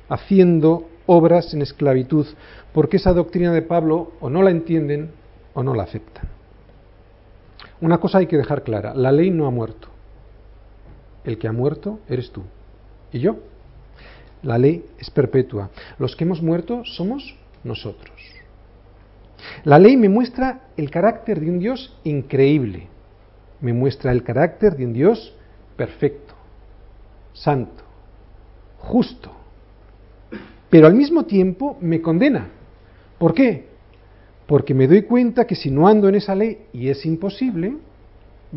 haciendo 0.10 0.88
obras 1.06 1.54
en 1.54 1.62
esclavitud, 1.62 2.28
porque 2.74 2.98
esa 2.98 3.14
doctrina 3.14 3.54
de 3.54 3.62
Pablo 3.62 4.14
o 4.20 4.30
no 4.30 4.44
la 4.44 4.52
entienden 4.52 5.12
o 5.54 5.64
no 5.64 5.74
la 5.74 5.84
aceptan. 5.84 6.28
Una 7.82 8.00
cosa 8.00 8.20
hay 8.20 8.28
que 8.28 8.38
dejar 8.38 8.64
clara, 8.64 8.94
la 8.94 9.12
ley 9.12 9.30
no 9.32 9.48
ha 9.48 9.52
muerto. 9.52 9.90
El 11.24 11.38
que 11.38 11.48
ha 11.48 11.52
muerto 11.52 12.00
eres 12.08 12.32
tú 12.32 12.44
y 13.12 13.20
yo. 13.20 13.38
La 14.44 14.58
ley 14.58 14.86
es 15.00 15.10
perpetua. 15.10 15.70
Los 15.98 16.16
que 16.16 16.24
hemos 16.24 16.42
muerto 16.42 16.84
somos 16.86 17.36
nosotros. 17.64 18.16
La 19.64 19.80
ley 19.80 19.98
me 19.98 20.10
muestra 20.10 20.62
el 20.78 20.90
carácter 20.90 21.40
de 21.40 21.50
un 21.50 21.60
Dios 21.60 21.96
increíble. 22.04 22.88
Me 23.62 23.74
muestra 23.74 24.12
el 24.12 24.24
carácter 24.24 24.76
de 24.76 24.86
un 24.86 24.94
Dios 24.94 25.34
perfecto, 25.76 26.34
santo, 27.34 27.84
justo, 28.80 29.32
pero 30.70 30.88
al 30.88 30.94
mismo 30.94 31.26
tiempo 31.26 31.78
me 31.82 32.02
condena. 32.02 32.50
¿Por 33.18 33.34
qué? 33.34 33.68
Porque 34.46 34.74
me 34.74 34.88
doy 34.88 35.04
cuenta 35.04 35.46
que 35.46 35.56
si 35.56 35.72
no 35.72 35.88
ando 35.88 36.10
en 36.10 36.16
esa 36.16 36.36
ley, 36.36 36.60
y 36.74 36.90
es 36.90 37.06
imposible, 37.06 37.76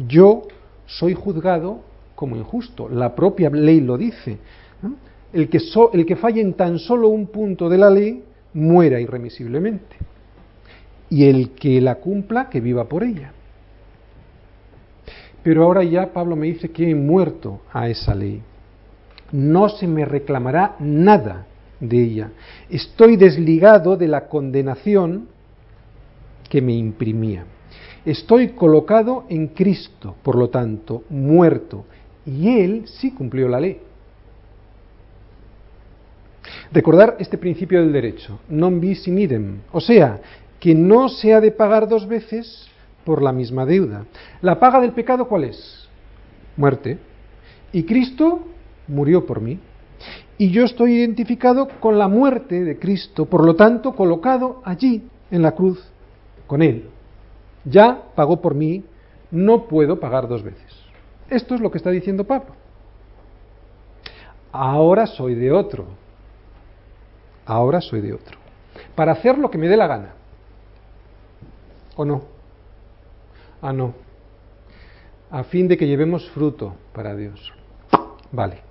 yo 0.08 0.42
soy 0.86 1.14
juzgado 1.14 1.80
como 2.14 2.36
injusto. 2.36 2.88
La 2.88 3.14
propia 3.14 3.50
ley 3.50 3.80
lo 3.80 3.96
dice. 3.96 4.38
El, 5.32 5.48
que 5.48 5.60
el 5.92 6.06
que 6.06 6.16
falle 6.16 6.40
en 6.40 6.54
tan 6.54 6.78
solo 6.78 7.08
un 7.08 7.26
punto 7.28 7.68
de 7.68 7.78
la 7.78 7.90
ley 7.90 8.24
muera 8.54 9.00
irremisiblemente. 9.00 9.96
Y 11.08 11.24
el 11.24 11.50
que 11.50 11.80
la 11.80 11.96
cumpla, 11.96 12.48
que 12.48 12.60
viva 12.60 12.88
por 12.88 13.02
ella. 13.02 13.32
Pero 15.42 15.64
ahora 15.64 15.82
ya 15.82 16.12
Pablo 16.12 16.36
me 16.36 16.48
dice 16.48 16.70
que 16.70 16.90
he 16.90 16.94
muerto 16.94 17.62
a 17.72 17.88
esa 17.88 18.14
ley. 18.14 18.42
No 19.32 19.68
se 19.68 19.86
me 19.86 20.04
reclamará 20.04 20.76
nada 20.80 21.46
de 21.80 22.02
ella. 22.02 22.30
Estoy 22.68 23.16
desligado 23.16 23.96
de 23.96 24.06
la 24.06 24.28
condenación 24.28 25.28
que 26.48 26.60
me 26.60 26.74
imprimía. 26.74 27.44
Estoy 28.04 28.50
colocado 28.50 29.24
en 29.28 29.48
Cristo, 29.48 30.14
por 30.22 30.36
lo 30.36 30.48
tanto, 30.48 31.04
muerto, 31.10 31.84
y 32.24 32.60
Él 32.60 32.84
sí 32.86 33.12
cumplió 33.12 33.48
la 33.48 33.60
ley. 33.60 33.80
Recordar 36.72 37.16
este 37.18 37.36
principio 37.36 37.80
del 37.80 37.92
derecho, 37.92 38.40
non 38.48 38.80
bis 38.80 39.06
in 39.08 39.18
idem, 39.18 39.60
o 39.72 39.80
sea, 39.80 40.20
que 40.58 40.74
no 40.74 41.08
se 41.08 41.34
ha 41.34 41.40
de 41.40 41.50
pagar 41.50 41.88
dos 41.88 42.06
veces 42.06 42.68
por 43.04 43.22
la 43.22 43.32
misma 43.32 43.66
deuda. 43.66 44.06
¿La 44.40 44.58
paga 44.58 44.80
del 44.80 44.92
pecado 44.92 45.26
cuál 45.26 45.44
es? 45.44 45.88
Muerte. 46.56 46.98
Y 47.72 47.84
Cristo 47.84 48.46
murió 48.86 49.26
por 49.26 49.40
mí 49.40 49.58
y 50.40 50.50
yo 50.52 50.64
estoy 50.64 50.94
identificado 50.94 51.68
con 51.80 51.98
la 51.98 52.08
muerte 52.08 52.64
de 52.64 52.78
Cristo, 52.78 53.26
por 53.26 53.44
lo 53.44 53.56
tanto 53.56 53.94
colocado 53.94 54.62
allí 54.64 55.06
en 55.30 55.42
la 55.42 55.52
cruz 55.52 55.86
con 56.46 56.62
Él. 56.62 56.88
Ya 57.66 58.04
pagó 58.14 58.40
por 58.40 58.54
mí, 58.54 58.82
no 59.30 59.66
puedo 59.66 60.00
pagar 60.00 60.28
dos 60.28 60.42
veces. 60.42 60.64
Esto 61.28 61.54
es 61.54 61.60
lo 61.60 61.70
que 61.70 61.76
está 61.76 61.90
diciendo 61.90 62.24
Pablo. 62.24 62.54
Ahora 64.50 65.06
soy 65.06 65.34
de 65.34 65.52
otro. 65.52 65.84
Ahora 67.44 67.82
soy 67.82 68.00
de 68.00 68.14
otro. 68.14 68.38
Para 68.94 69.12
hacer 69.12 69.36
lo 69.36 69.50
que 69.50 69.58
me 69.58 69.68
dé 69.68 69.76
la 69.76 69.88
gana. 69.88 70.14
¿O 71.96 72.06
no? 72.06 72.22
Ah, 73.60 73.74
no. 73.74 73.92
A 75.30 75.44
fin 75.44 75.68
de 75.68 75.76
que 75.76 75.86
llevemos 75.86 76.30
fruto 76.30 76.76
para 76.94 77.14
Dios. 77.14 77.52
Vale 78.32 78.69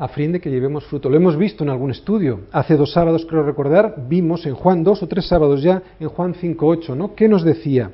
a 0.00 0.08
fin 0.08 0.32
de 0.32 0.40
que 0.40 0.50
llevemos 0.50 0.86
fruto. 0.86 1.10
Lo 1.10 1.16
hemos 1.18 1.36
visto 1.36 1.62
en 1.62 1.68
algún 1.68 1.90
estudio. 1.90 2.40
Hace 2.52 2.74
dos 2.74 2.90
sábados, 2.90 3.26
creo 3.28 3.42
recordar, 3.42 4.06
vimos 4.08 4.46
en 4.46 4.54
Juan, 4.54 4.82
dos 4.82 5.02
o 5.02 5.06
tres 5.06 5.28
sábados 5.28 5.62
ya, 5.62 5.82
en 6.00 6.08
Juan 6.08 6.34
5.8, 6.34 6.96
¿no? 6.96 7.14
¿Qué 7.14 7.28
nos 7.28 7.44
decía? 7.44 7.90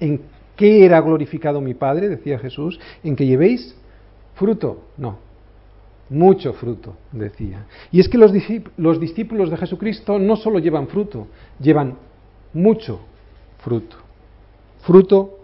¿En 0.00 0.22
qué 0.56 0.86
era 0.86 0.98
glorificado 1.02 1.60
mi 1.60 1.74
Padre? 1.74 2.08
Decía 2.08 2.38
Jesús. 2.38 2.80
¿En 3.04 3.14
que 3.16 3.26
llevéis 3.26 3.76
fruto? 4.34 4.84
No. 4.96 5.18
Mucho 6.08 6.54
fruto, 6.54 6.96
decía. 7.12 7.66
Y 7.92 8.00
es 8.00 8.08
que 8.08 8.16
los, 8.16 8.32
los 8.78 8.98
discípulos 8.98 9.50
de 9.50 9.58
Jesucristo 9.58 10.18
no 10.18 10.36
solo 10.36 10.58
llevan 10.58 10.88
fruto, 10.88 11.26
llevan 11.60 11.98
mucho 12.54 12.98
fruto. 13.58 13.96
Fruto 14.80 15.38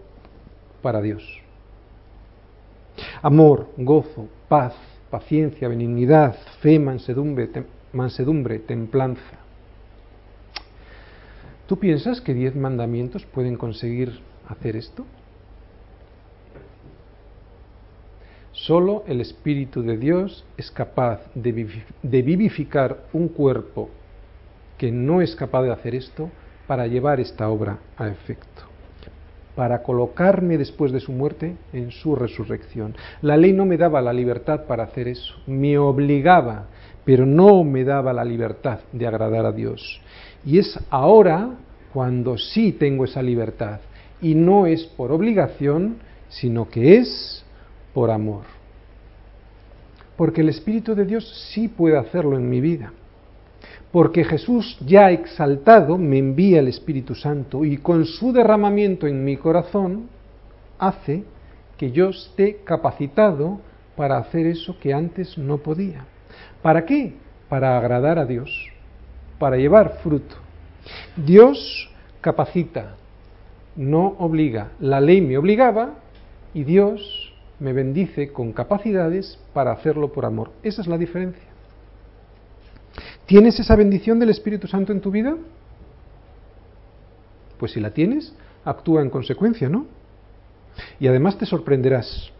para 0.81 1.03
Dios. 1.03 1.23
Amor, 3.21 3.67
gozo, 3.77 4.25
paz, 4.49 4.73
paciencia, 5.09 5.67
benignidad, 5.67 6.35
fe, 6.61 6.79
mansedumbre, 6.79 8.59
templanza. 8.59 9.21
¿Tú 11.67 11.77
piensas 11.77 12.21
que 12.21 12.33
diez 12.33 12.55
mandamientos 12.55 13.25
pueden 13.25 13.57
conseguir 13.57 14.19
hacer 14.47 14.75
esto? 14.75 15.05
Solo 18.53 19.03
el 19.07 19.21
Espíritu 19.21 19.83
de 19.83 19.97
Dios 19.97 20.43
es 20.57 20.71
capaz 20.71 21.21
de 21.35 21.51
vivificar 22.21 23.05
un 23.13 23.27
cuerpo 23.27 23.89
que 24.77 24.91
no 24.91 25.21
es 25.21 25.35
capaz 25.35 25.63
de 25.63 25.71
hacer 25.71 25.93
esto 25.93 26.29
para 26.67 26.87
llevar 26.87 27.19
esta 27.19 27.49
obra 27.49 27.79
a 27.97 28.07
efecto, 28.07 28.63
para 29.57 29.81
colocarme 29.81 30.55
después 30.55 30.91
de 30.91 30.99
su 30.99 31.11
muerte 31.11 31.55
en 31.73 31.89
su 31.89 32.15
resurrección. 32.15 32.95
La 33.23 33.35
ley 33.35 33.53
no 33.53 33.65
me 33.65 33.75
daba 33.75 34.03
la 34.03 34.13
libertad 34.13 34.65
para 34.67 34.83
hacer 34.83 35.07
eso, 35.07 35.33
me 35.47 35.79
obligaba, 35.79 36.67
pero 37.03 37.25
no 37.25 37.63
me 37.63 37.83
daba 37.83 38.13
la 38.13 38.23
libertad 38.23 38.81
de 38.91 39.07
agradar 39.07 39.47
a 39.47 39.51
Dios. 39.51 39.99
Y 40.45 40.59
es 40.59 40.79
ahora 40.91 41.55
cuando 41.91 42.37
sí 42.37 42.71
tengo 42.71 43.03
esa 43.03 43.23
libertad, 43.23 43.79
y 44.21 44.35
no 44.35 44.67
es 44.67 44.83
por 44.85 45.11
obligación, 45.11 45.97
sino 46.29 46.69
que 46.69 46.97
es 46.97 47.43
por 47.95 48.11
amor. 48.11 48.43
Porque 50.17 50.41
el 50.41 50.49
Espíritu 50.49 50.93
de 50.93 51.05
Dios 51.05 51.49
sí 51.51 51.67
puede 51.67 51.97
hacerlo 51.97 52.37
en 52.37 52.47
mi 52.47 52.61
vida 52.61 52.93
porque 53.97 54.23
Jesús 54.23 54.77
ya 54.85 55.09
exaltado 55.09 55.97
me 55.97 56.19
envía 56.19 56.59
el 56.59 56.67
Espíritu 56.67 57.15
Santo 57.15 57.65
y 57.65 57.77
con 57.77 58.05
su 58.05 58.31
derramamiento 58.31 59.07
en 59.07 59.25
mi 59.25 59.37
corazón 59.37 60.07
hace 60.77 61.23
que 61.77 61.91
yo 61.91 62.09
esté 62.09 62.57
capacitado 62.63 63.59
para 63.95 64.19
hacer 64.19 64.45
eso 64.45 64.79
que 64.79 64.93
antes 64.93 65.35
no 65.39 65.57
podía. 65.57 66.05
¿Para 66.61 66.85
qué? 66.85 67.15
Para 67.49 67.75
agradar 67.75 68.19
a 68.19 68.27
Dios, 68.27 68.51
para 69.39 69.57
llevar 69.57 69.97
fruto. 70.03 70.35
Dios 71.15 71.89
capacita, 72.21 72.97
no 73.75 74.09
obliga. 74.19 74.73
La 74.79 75.01
ley 75.01 75.21
me 75.21 75.39
obligaba 75.39 75.95
y 76.53 76.65
Dios 76.65 77.33
me 77.59 77.73
bendice 77.73 78.31
con 78.31 78.53
capacidades 78.53 79.39
para 79.55 79.71
hacerlo 79.71 80.11
por 80.13 80.23
amor. 80.23 80.51
Esa 80.61 80.83
es 80.83 80.87
la 80.87 80.99
diferencia. 80.99 81.46
¿Tienes 83.27 83.59
esa 83.59 83.75
bendición 83.75 84.19
del 84.19 84.29
Espíritu 84.29 84.67
Santo 84.67 84.93
en 84.93 85.01
tu 85.01 85.11
vida? 85.11 85.35
Pues 87.59 87.73
si 87.73 87.81
la 87.81 87.91
tienes, 87.91 88.33
actúa 88.63 89.01
en 89.01 89.09
consecuencia, 89.09 89.67
¿no? 89.67 89.85
Y 90.97 91.07
además 91.07 91.37
te 91.37 91.45
sorprenderás. 91.45 92.31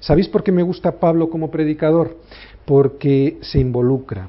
¿Sabéis 0.00 0.28
por 0.28 0.42
qué 0.42 0.50
me 0.50 0.64
gusta 0.64 0.98
Pablo 0.98 1.30
como 1.30 1.52
predicador? 1.52 2.16
Porque 2.64 3.38
se 3.42 3.60
involucra, 3.60 4.28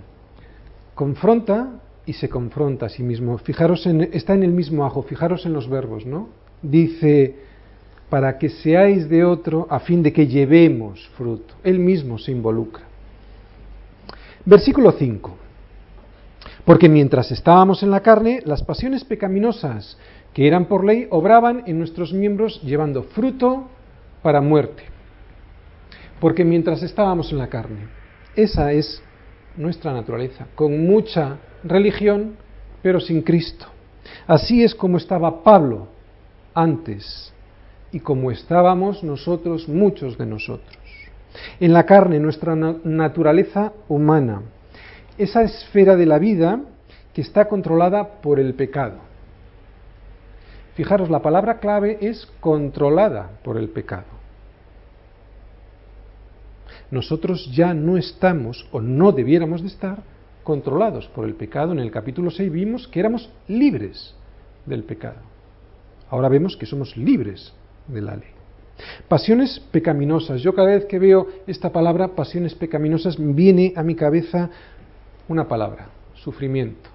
confronta 0.93 1.71
y 2.05 2.13
se 2.13 2.29
confronta 2.29 2.85
a 2.85 2.89
sí 2.89 3.01
mismo. 3.01 3.35
Fijaros, 3.39 3.87
en, 3.87 4.01
está 4.13 4.35
en 4.35 4.43
el 4.43 4.51
mismo 4.51 4.85
ajo, 4.85 5.01
fijaros 5.01 5.47
en 5.47 5.53
los 5.53 5.67
verbos, 5.67 6.05
¿no? 6.05 6.29
Dice, 6.61 7.35
para 8.11 8.37
que 8.37 8.49
seáis 8.49 9.09
de 9.09 9.25
otro 9.25 9.65
a 9.71 9.79
fin 9.79 10.03
de 10.03 10.13
que 10.13 10.27
llevemos 10.27 11.09
fruto. 11.17 11.55
Él 11.63 11.79
mismo 11.79 12.19
se 12.19 12.31
involucra. 12.31 12.90
Versículo 14.45 14.91
5. 14.91 15.37
Porque 16.65 16.89
mientras 16.89 17.31
estábamos 17.31 17.83
en 17.83 17.91
la 17.91 18.01
carne, 18.01 18.41
las 18.45 18.63
pasiones 18.63 19.03
pecaminosas 19.03 19.97
que 20.33 20.47
eran 20.47 20.65
por 20.65 20.85
ley 20.85 21.07
obraban 21.09 21.63
en 21.65 21.77
nuestros 21.77 22.13
miembros 22.13 22.61
llevando 22.61 23.03
fruto 23.03 23.67
para 24.21 24.41
muerte. 24.41 24.83
Porque 26.19 26.45
mientras 26.45 26.83
estábamos 26.83 27.31
en 27.31 27.39
la 27.39 27.47
carne, 27.47 27.87
esa 28.35 28.71
es 28.71 29.01
nuestra 29.57 29.91
naturaleza, 29.91 30.47
con 30.55 30.85
mucha 30.85 31.37
religión, 31.63 32.35
pero 32.81 32.99
sin 32.99 33.21
Cristo. 33.21 33.65
Así 34.27 34.63
es 34.63 34.73
como 34.73 34.97
estaba 34.97 35.43
Pablo 35.43 35.87
antes 36.53 37.33
y 37.91 37.99
como 37.99 38.31
estábamos 38.31 39.03
nosotros, 39.03 39.67
muchos 39.67 40.17
de 40.17 40.25
nosotros. 40.25 40.80
En 41.59 41.73
la 41.73 41.85
carne, 41.85 42.19
nuestra 42.19 42.55
naturaleza 42.55 43.73
humana, 43.87 44.41
esa 45.17 45.43
esfera 45.43 45.95
de 45.95 46.05
la 46.05 46.19
vida 46.19 46.61
que 47.13 47.21
está 47.21 47.45
controlada 47.47 48.21
por 48.21 48.39
el 48.39 48.53
pecado. 48.53 48.95
Fijaros, 50.75 51.09
la 51.09 51.21
palabra 51.21 51.59
clave 51.59 51.97
es 52.01 52.25
controlada 52.39 53.31
por 53.43 53.57
el 53.57 53.69
pecado. 53.69 54.05
Nosotros 56.89 57.49
ya 57.53 57.73
no 57.73 57.97
estamos 57.97 58.67
o 58.71 58.81
no 58.81 59.11
debiéramos 59.11 59.61
de 59.61 59.67
estar 59.67 59.99
controlados 60.43 61.07
por 61.09 61.25
el 61.25 61.35
pecado. 61.35 61.71
En 61.71 61.79
el 61.79 61.91
capítulo 61.91 62.31
6 62.31 62.51
vimos 62.51 62.87
que 62.87 62.99
éramos 62.99 63.29
libres 63.47 64.15
del 64.65 64.83
pecado. 64.83 65.19
Ahora 66.09 66.29
vemos 66.29 66.57
que 66.57 66.65
somos 66.65 66.97
libres 66.97 67.53
de 67.87 68.01
la 68.01 68.15
ley. 68.15 68.40
Pasiones 69.07 69.59
pecaminosas. 69.71 70.41
Yo 70.41 70.53
cada 70.53 70.69
vez 70.69 70.85
que 70.85 70.99
veo 70.99 71.27
esta 71.47 71.71
palabra, 71.71 72.09
pasiones 72.09 72.55
pecaminosas, 72.55 73.15
viene 73.17 73.73
a 73.75 73.83
mi 73.83 73.95
cabeza 73.95 74.49
una 75.27 75.47
palabra, 75.47 75.89
sufrimiento. 76.15 76.89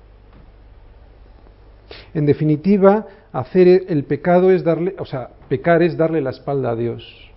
En 2.14 2.27
definitiva, 2.27 3.07
hacer 3.33 3.85
el 3.88 4.05
pecado 4.05 4.51
es 4.51 4.64
darle, 4.64 4.94
o 4.99 5.05
sea, 5.05 5.31
pecar 5.49 5.83
es 5.83 5.96
darle 5.96 6.20
la 6.20 6.31
espalda 6.31 6.70
a 6.70 6.77
Dios, 6.77 7.31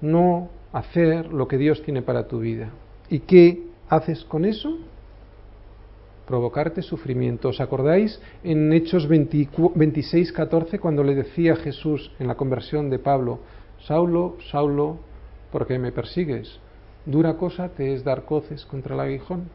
no 0.00 0.48
hacer 0.72 1.32
lo 1.32 1.48
que 1.48 1.58
Dios 1.58 1.82
tiene 1.82 2.02
para 2.02 2.26
tu 2.28 2.40
vida. 2.40 2.70
¿Y 3.08 3.20
qué 3.20 3.64
haces 3.88 4.24
con 4.24 4.44
eso? 4.44 4.78
Provocarte 6.26 6.80
sufrimiento. 6.82 7.48
¿Os 7.48 7.60
acordáis 7.60 8.20
en 8.44 8.72
Hechos 8.72 9.08
26, 9.08 10.32
14 10.32 10.78
cuando 10.78 11.02
le 11.02 11.16
decía 11.16 11.56
Jesús 11.56 12.12
en 12.20 12.28
la 12.28 12.36
conversión 12.36 12.88
de 12.88 13.00
Pablo, 13.00 13.40
Saulo, 13.86 14.36
Saulo, 14.50 14.98
¿por 15.50 15.66
qué 15.66 15.78
me 15.78 15.92
persigues? 15.92 16.60
Dura 17.06 17.36
cosa 17.36 17.70
te 17.70 17.94
es 17.94 18.04
dar 18.04 18.24
coces 18.24 18.64
contra 18.66 18.94
el 18.94 19.00
aguijón. 19.00 19.48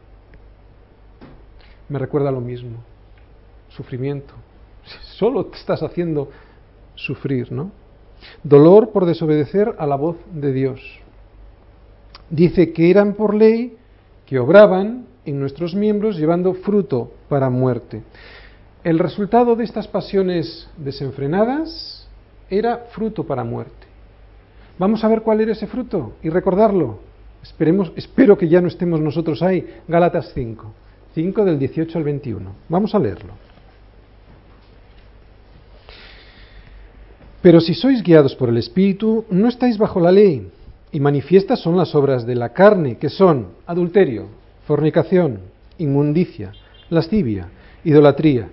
Me 1.88 1.98
recuerda 1.98 2.30
lo 2.30 2.40
mismo, 2.40 2.78
sufrimiento. 3.68 4.34
Solo 5.16 5.46
te 5.46 5.56
estás 5.56 5.82
haciendo 5.82 6.30
sufrir, 6.94 7.52
¿no? 7.52 7.70
Dolor 8.42 8.90
por 8.90 9.04
desobedecer 9.04 9.74
a 9.78 9.86
la 9.86 9.96
voz 9.96 10.16
de 10.32 10.52
Dios. 10.52 10.80
Dice 12.30 12.72
que 12.72 12.90
eran 12.90 13.14
por 13.14 13.34
ley 13.34 13.76
que 14.24 14.38
obraban 14.38 15.06
en 15.24 15.38
nuestros 15.38 15.74
miembros 15.74 16.16
llevando 16.16 16.54
fruto 16.54 17.12
para 17.28 17.50
muerte. 17.50 18.02
El 18.82 18.98
resultado 18.98 19.54
de 19.54 19.64
estas 19.64 19.86
pasiones 19.86 20.68
desenfrenadas 20.76 22.08
era 22.50 22.86
fruto 22.92 23.24
para 23.24 23.44
muerte. 23.44 23.85
Vamos 24.78 25.02
a 25.04 25.08
ver 25.08 25.22
cuál 25.22 25.40
era 25.40 25.52
ese 25.52 25.66
fruto 25.66 26.14
y 26.22 26.28
recordarlo. 26.28 27.00
Esperemos, 27.42 27.92
espero 27.96 28.36
que 28.36 28.48
ya 28.48 28.60
no 28.60 28.68
estemos 28.68 29.00
nosotros 29.00 29.42
ahí. 29.42 29.66
Gálatas 29.88 30.32
5, 30.34 30.72
5 31.14 31.44
del 31.44 31.58
18 31.58 31.98
al 31.98 32.04
21. 32.04 32.52
Vamos 32.68 32.94
a 32.94 32.98
leerlo. 32.98 33.32
Pero 37.40 37.60
si 37.60 37.74
sois 37.74 38.02
guiados 38.02 38.34
por 38.34 38.48
el 38.48 38.58
Espíritu, 38.58 39.24
no 39.30 39.48
estáis 39.48 39.78
bajo 39.78 40.00
la 40.00 40.10
ley. 40.10 40.50
Y 40.90 41.00
manifiestas 41.00 41.60
son 41.60 41.76
las 41.76 41.94
obras 41.94 42.26
de 42.26 42.34
la 42.34 42.52
carne, 42.52 42.98
que 42.98 43.08
son 43.08 43.48
adulterio, 43.66 44.26
fornicación, 44.66 45.40
inmundicia, 45.78 46.52
lascivia, 46.90 47.48
idolatría, 47.84 48.48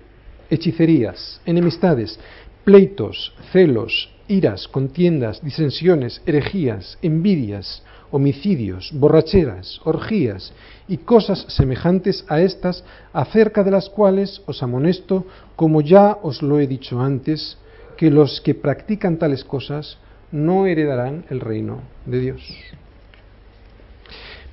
hechicerías, 0.48 1.40
enemistades, 1.44 2.18
pleitos, 2.64 3.34
celos, 3.50 4.13
iras, 4.28 4.68
contiendas, 4.68 5.42
disensiones, 5.42 6.22
herejías, 6.26 6.98
envidias, 7.02 7.82
homicidios, 8.10 8.90
borracheras, 8.94 9.80
orgías 9.84 10.52
y 10.86 10.98
cosas 10.98 11.46
semejantes 11.48 12.24
a 12.28 12.40
estas, 12.40 12.84
acerca 13.12 13.64
de 13.64 13.70
las 13.70 13.88
cuales 13.88 14.40
os 14.46 14.62
amonesto, 14.62 15.26
como 15.56 15.80
ya 15.80 16.18
os 16.22 16.42
lo 16.42 16.60
he 16.60 16.66
dicho 16.66 17.00
antes, 17.00 17.58
que 17.96 18.10
los 18.10 18.40
que 18.40 18.54
practican 18.54 19.18
tales 19.18 19.44
cosas 19.44 19.98
no 20.30 20.66
heredarán 20.66 21.24
el 21.30 21.40
reino 21.40 21.80
de 22.06 22.20
Dios. 22.20 22.42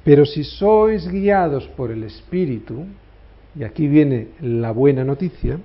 Pero 0.04 0.26
si 0.26 0.44
sois 0.44 1.08
guiados 1.08 1.68
por 1.68 1.92
el 1.92 2.04
Espíritu, 2.04 2.86
y 3.56 3.64
aquí 3.64 3.88
viene 3.88 4.30
la 4.42 4.72
buena 4.72 5.04
noticia, 5.04 5.60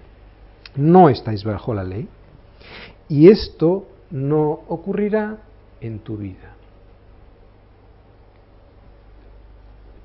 no 0.74 1.08
estáis 1.08 1.44
bajo 1.44 1.72
la 1.72 1.84
ley, 1.84 2.08
y 3.08 3.28
esto 3.28 3.86
no 4.10 4.60
ocurrirá 4.68 5.38
en 5.80 5.98
tu 6.00 6.16
vida. 6.16 6.54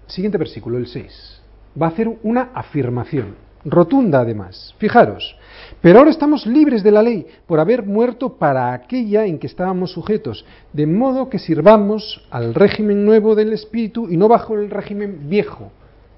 Siguiente 0.07 0.37
versículo, 0.37 0.77
el 0.77 0.87
6. 0.87 1.41
Va 1.81 1.85
a 1.87 1.89
hacer 1.89 2.09
una 2.23 2.49
afirmación, 2.53 3.35
rotunda 3.63 4.19
además. 4.19 4.75
Fijaros, 4.77 5.37
pero 5.81 5.99
ahora 5.99 6.11
estamos 6.11 6.45
libres 6.45 6.83
de 6.83 6.91
la 6.91 7.01
ley 7.01 7.25
por 7.47 7.59
haber 7.59 7.85
muerto 7.85 8.37
para 8.37 8.73
aquella 8.73 9.25
en 9.25 9.39
que 9.39 9.47
estábamos 9.47 9.91
sujetos, 9.91 10.45
de 10.73 10.85
modo 10.85 11.29
que 11.29 11.39
sirvamos 11.39 12.27
al 12.29 12.53
régimen 12.53 13.05
nuevo 13.05 13.35
del 13.35 13.53
Espíritu 13.53 14.09
y 14.09 14.17
no 14.17 14.27
bajo 14.27 14.55
el 14.55 14.69
régimen 14.69 15.29
viejo 15.29 15.71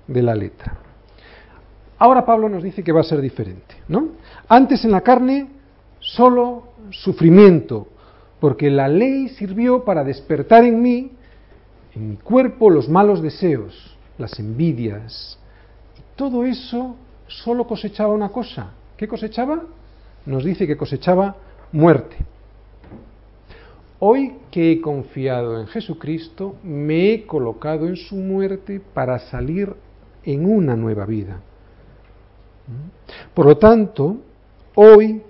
de 0.08 0.24
la 0.24 0.34
letra. 0.34 0.78
Ahora 2.00 2.26
Pablo 2.26 2.50
nos 2.50 2.63
dice 2.63 2.84
que 2.84 2.91
va 2.91 3.02
a 3.02 3.06
ser 3.06 3.22
diferente, 3.22 3.76
¿no? 3.88 4.10
Antes 4.50 4.84
en 4.84 4.91
la 4.91 5.02
carne 5.02 5.48
solo 6.00 6.72
sufrimiento, 6.91 7.88
porque 8.39 8.69
la 8.69 8.88
ley 8.88 9.30
sirvió 9.30 9.84
para 9.84 10.04
despertar 10.04 10.63
en 10.63 10.82
mí, 10.82 11.12
en 11.96 12.10
mi 12.10 12.17
cuerpo, 12.17 12.69
los 12.69 12.89
malos 12.89 13.22
deseos, 13.22 13.98
las 14.17 14.39
envidias. 14.39 15.38
Y 15.98 16.02
todo 16.15 16.43
eso 16.46 16.96
solo 17.28 17.65
cosechaba 17.65 18.13
una 18.13 18.30
cosa. 18.30 18.72
¿Qué 18.98 19.08
cosechaba? 19.08 19.63
Nos 20.26 20.43
dice 20.43 20.67
que 20.67 20.78
cosechaba 20.78 21.36
muerte. 21.72 22.17
Hoy 24.00 24.36
que 24.52 24.74
he 24.74 24.82
confiado 24.82 25.60
en 25.60 25.67
Jesucristo, 25.67 26.56
me 26.63 27.13
he 27.13 27.26
colocado 27.26 27.88
en 27.88 27.96
su 27.96 28.15
muerte 28.15 28.82
para 28.93 29.17
salir 29.19 29.74
en 30.26 30.46
una 30.46 30.76
nueva 30.76 31.06
vida. 31.06 31.39
Por 33.34 33.46
lo 33.46 33.58
tanto, 33.58 34.17
hoy 34.76 35.22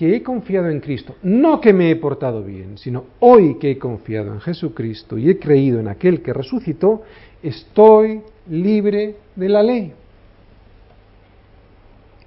que 0.00 0.16
he 0.16 0.22
confiado 0.22 0.70
en 0.70 0.80
Cristo, 0.80 1.16
no 1.24 1.60
que 1.60 1.74
me 1.74 1.90
he 1.90 1.96
portado 1.96 2.42
bien, 2.42 2.78
sino 2.78 3.04
hoy 3.18 3.58
que 3.58 3.72
he 3.72 3.78
confiado 3.78 4.32
en 4.32 4.40
Jesucristo 4.40 5.18
y 5.18 5.28
he 5.28 5.38
creído 5.38 5.78
en 5.78 5.88
aquel 5.88 6.22
que 6.22 6.32
resucitó, 6.32 7.02
estoy 7.42 8.22
libre 8.48 9.16
de 9.36 9.48
la 9.50 9.62
ley. 9.62 9.92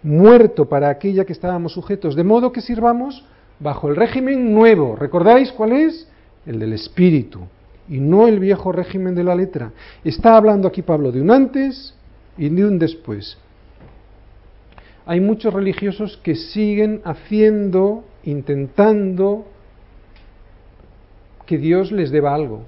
Muerto 0.04 0.70
para 0.70 0.88
aquella 0.88 1.26
que 1.26 1.34
estábamos 1.34 1.74
sujetos, 1.74 2.16
de 2.16 2.24
modo 2.24 2.52
que 2.52 2.62
sirvamos 2.62 3.26
bajo 3.60 3.90
el 3.90 3.96
régimen 3.96 4.54
nuevo. 4.54 4.96
¿Recordáis 4.96 5.52
cuál 5.52 5.72
es? 5.72 6.08
El 6.46 6.60
del 6.60 6.74
Espíritu, 6.74 7.40
y 7.90 8.00
no 8.00 8.28
el 8.28 8.40
viejo 8.40 8.72
régimen 8.72 9.16
de 9.16 9.24
la 9.24 9.34
letra. 9.34 9.72
Está 10.04 10.38
hablando 10.38 10.68
aquí 10.68 10.84
Pablo 10.84 11.12
de 11.12 11.22
un 11.22 11.32
antes 11.32 11.96
y 12.38 12.50
de 12.50 12.66
un 12.68 12.78
después 12.78 13.36
hay 15.06 15.20
muchos 15.20 15.54
religiosos 15.54 16.18
que 16.24 16.36
siguen 16.36 17.02
haciendo, 17.04 18.06
intentando 18.24 19.46
que 21.46 21.58
Dios 21.58 21.92
les 21.92 22.10
deba 22.10 22.34
algo. 22.34 22.64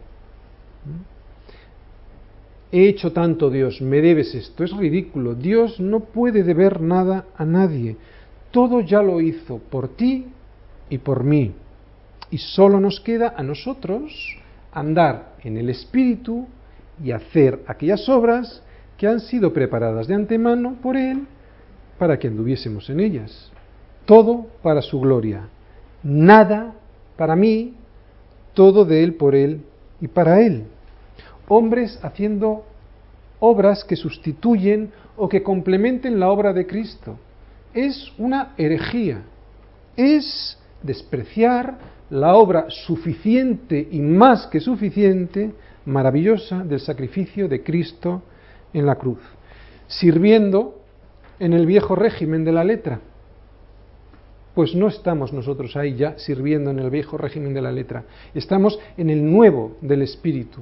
He 2.71 2.89
hecho 2.89 3.13
tanto 3.13 3.49
Dios, 3.49 3.81
me 3.81 4.01
debes 4.01 4.35
esto. 4.35 4.65
Es 4.65 4.75
ridículo. 4.75 5.33
Dios 5.33 5.79
no 5.79 6.01
puede 6.01 6.43
deber 6.43 6.81
nada 6.81 7.25
a 7.37 7.45
nadie. 7.45 7.95
Todo 8.51 8.81
ya 8.81 9.01
lo 9.01 9.21
hizo 9.21 9.59
por 9.59 9.95
ti 9.95 10.25
y 10.89 10.97
por 10.97 11.23
mí. 11.23 11.53
Y 12.31 12.37
solo 12.37 12.81
nos 12.81 12.99
queda 12.99 13.33
a 13.37 13.43
nosotros 13.43 14.11
andar 14.73 15.35
en 15.43 15.57
el 15.57 15.69
Espíritu 15.69 16.47
y 17.01 17.11
hacer 17.11 17.61
aquellas 17.67 18.09
obras 18.09 18.61
que 18.97 19.07
han 19.07 19.21
sido 19.21 19.53
preparadas 19.53 20.07
de 20.07 20.15
antemano 20.15 20.75
por 20.81 20.97
Él 20.97 21.27
para 21.97 22.17
que 22.19 22.27
anduviésemos 22.27 22.89
en 22.89 22.99
ellas. 22.99 23.51
Todo 24.05 24.47
para 24.61 24.81
su 24.81 24.99
gloria. 24.99 25.47
Nada 26.03 26.73
para 27.17 27.35
mí, 27.35 27.73
todo 28.53 28.85
de 28.85 29.03
Él 29.03 29.15
por 29.15 29.35
Él 29.35 29.61
y 30.01 30.07
para 30.07 30.41
Él. 30.41 30.65
Hombres 31.47 31.99
haciendo 32.03 32.65
obras 33.39 33.83
que 33.83 33.95
sustituyen 33.95 34.91
o 35.17 35.29
que 35.29 35.43
complementen 35.43 36.19
la 36.19 36.29
obra 36.29 36.53
de 36.53 36.67
Cristo. 36.67 37.17
Es 37.73 38.11
una 38.17 38.53
herejía. 38.57 39.23
Es 39.95 40.57
despreciar 40.81 41.77
la 42.09 42.35
obra 42.35 42.65
suficiente 42.69 43.87
y 43.91 43.99
más 43.99 44.47
que 44.47 44.59
suficiente, 44.59 45.51
maravillosa, 45.85 46.63
del 46.63 46.79
sacrificio 46.79 47.47
de 47.47 47.63
Cristo 47.63 48.21
en 48.73 48.85
la 48.85 48.95
cruz, 48.95 49.19
sirviendo 49.87 50.81
en 51.39 51.53
el 51.53 51.65
viejo 51.65 51.95
régimen 51.95 52.43
de 52.43 52.51
la 52.51 52.63
letra? 52.63 52.99
Pues 54.53 54.73
no 54.73 54.87
estamos 54.87 55.33
nosotros 55.33 55.75
ahí 55.75 55.95
ya 55.95 56.17
sirviendo 56.17 56.71
en 56.71 56.79
el 56.79 56.89
viejo 56.89 57.17
régimen 57.17 57.53
de 57.53 57.61
la 57.61 57.71
letra, 57.71 58.05
estamos 58.33 58.79
en 58.97 59.09
el 59.09 59.29
nuevo 59.29 59.77
del 59.81 60.01
espíritu, 60.01 60.61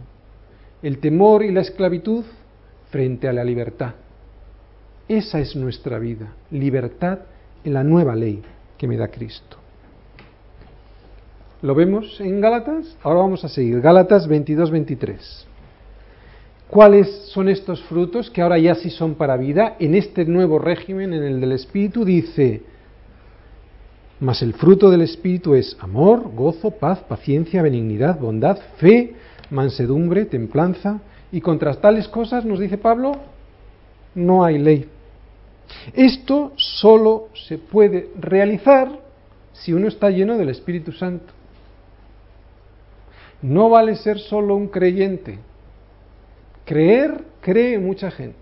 el 0.81 0.97
temor 0.97 1.43
y 1.43 1.51
la 1.51 1.62
esclavitud 1.62 2.25
frente 2.89 3.27
a 3.27 3.33
la 3.33 3.43
libertad. 3.43 3.93
Esa 5.07 5.39
es 5.39 5.55
nuestra 5.55 5.99
vida, 5.99 6.33
libertad 6.49 7.19
en 7.63 7.73
la 7.73 7.83
nueva 7.83 8.15
ley 8.15 8.41
que 8.77 8.88
me 8.88 8.97
da 8.97 9.09
Cristo. 9.09 9.57
¿Lo 11.62 11.75
vemos 11.75 12.19
en 12.19 12.41
Gálatas? 12.41 12.97
Ahora 13.03 13.21
vamos 13.21 13.45
a 13.45 13.47
seguir. 13.47 13.79
Gálatas 13.79 14.27
22-23. 14.27 15.52
¿Cuáles 16.73 17.07
son 17.27 17.49
estos 17.49 17.83
frutos 17.83 18.31
que 18.31 18.41
ahora 18.41 18.57
ya 18.57 18.73
sí 18.73 18.89
son 18.89 19.13
para 19.13 19.38
vida? 19.38 19.75
En 19.77 19.93
este 19.93 20.25
nuevo 20.25 20.57
régimen, 20.57 21.13
en 21.13 21.21
el 21.21 21.39
del 21.39 21.51
Espíritu, 21.51 22.03
dice, 22.03 22.63
mas 24.19 24.41
el 24.41 24.55
fruto 24.55 24.89
del 24.89 25.03
Espíritu 25.03 25.53
es 25.53 25.77
amor, 25.81 26.33
gozo, 26.33 26.71
paz, 26.71 26.97
paciencia, 27.01 27.62
benignidad, 27.62 28.19
bondad, 28.19 28.57
fe, 28.77 29.13
mansedumbre, 29.51 30.25
templanza, 30.25 30.99
y 31.31 31.41
contra 31.41 31.75
tales 31.75 32.07
cosas, 32.07 32.43
nos 32.43 32.59
dice 32.59 32.79
Pablo, 32.79 33.12
no 34.15 34.43
hay 34.43 34.57
ley. 34.57 34.89
Esto 35.93 36.53
solo 36.55 37.27
se 37.36 37.59
puede 37.59 38.09
realizar 38.19 38.89
si 39.51 39.73
uno 39.73 39.89
está 39.89 40.09
lleno 40.09 40.39
del 40.39 40.49
Espíritu 40.49 40.91
Santo. 40.91 41.31
No 43.43 43.69
vale 43.69 43.95
ser 43.95 44.17
solo 44.17 44.55
un 44.55 44.69
creyente, 44.69 45.38
Creer, 46.65 47.23
cree 47.41 47.78
mucha 47.80 48.10
gente. 48.12 48.38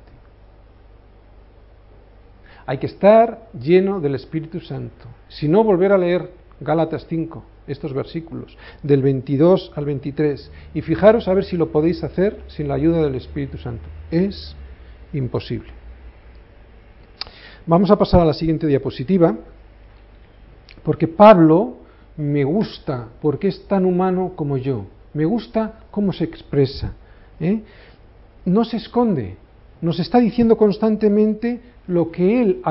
Hay 2.66 2.78
que 2.78 2.86
estar 2.86 3.50
lleno 3.60 4.00
del 4.00 4.16
Espíritu 4.16 4.60
Santo. 4.60 5.06
Si 5.28 5.48
no, 5.48 5.64
volver 5.64 5.92
a 5.92 5.98
leer 5.98 6.32
Gálatas 6.60 7.06
5, 7.10 7.44
estos 7.68 7.94
versículos, 7.94 8.56
del 8.84 9.02
22 9.02 9.72
al 9.76 9.86
23, 9.86 10.52
y 10.76 10.82
fijaros 10.82 11.28
a 11.28 11.34
ver 11.34 11.44
si 11.44 11.58
lo 11.58 11.72
podéis 11.72 12.04
hacer 12.04 12.44
sin 12.48 12.68
la 12.68 12.76
ayuda 12.76 13.04
del 13.04 13.16
Espíritu 13.16 13.58
Santo. 13.58 13.84
Es 14.12 14.56
imposible. 15.12 15.72
Vamos 17.66 17.92
a 17.92 17.98
pasar 17.98 18.22
a 18.22 18.26
la 18.26 18.34
siguiente 18.34 18.68
diapositiva, 18.68 19.36
porque 20.84 21.08
Pablo 21.08 21.78
me 22.18 22.44
gusta, 22.44 23.10
porque 23.22 23.48
es 23.48 23.68
tan 23.68 23.86
humano 23.86 24.34
como 24.36 24.58
yo. 24.58 24.86
Me 25.14 25.26
gusta 25.26 25.80
cómo 25.92 26.14
se 26.14 26.24
expresa. 26.24 26.94
¿eh? 27.40 27.64
No 28.45 28.65
se 28.65 28.77
esconde, 28.77 29.36
nos 29.82 29.99
está 29.99 30.19
diciendo 30.19 30.58
constantemente 30.58 31.60
lo 31.88 32.12
que 32.12 32.41
él, 32.41 32.62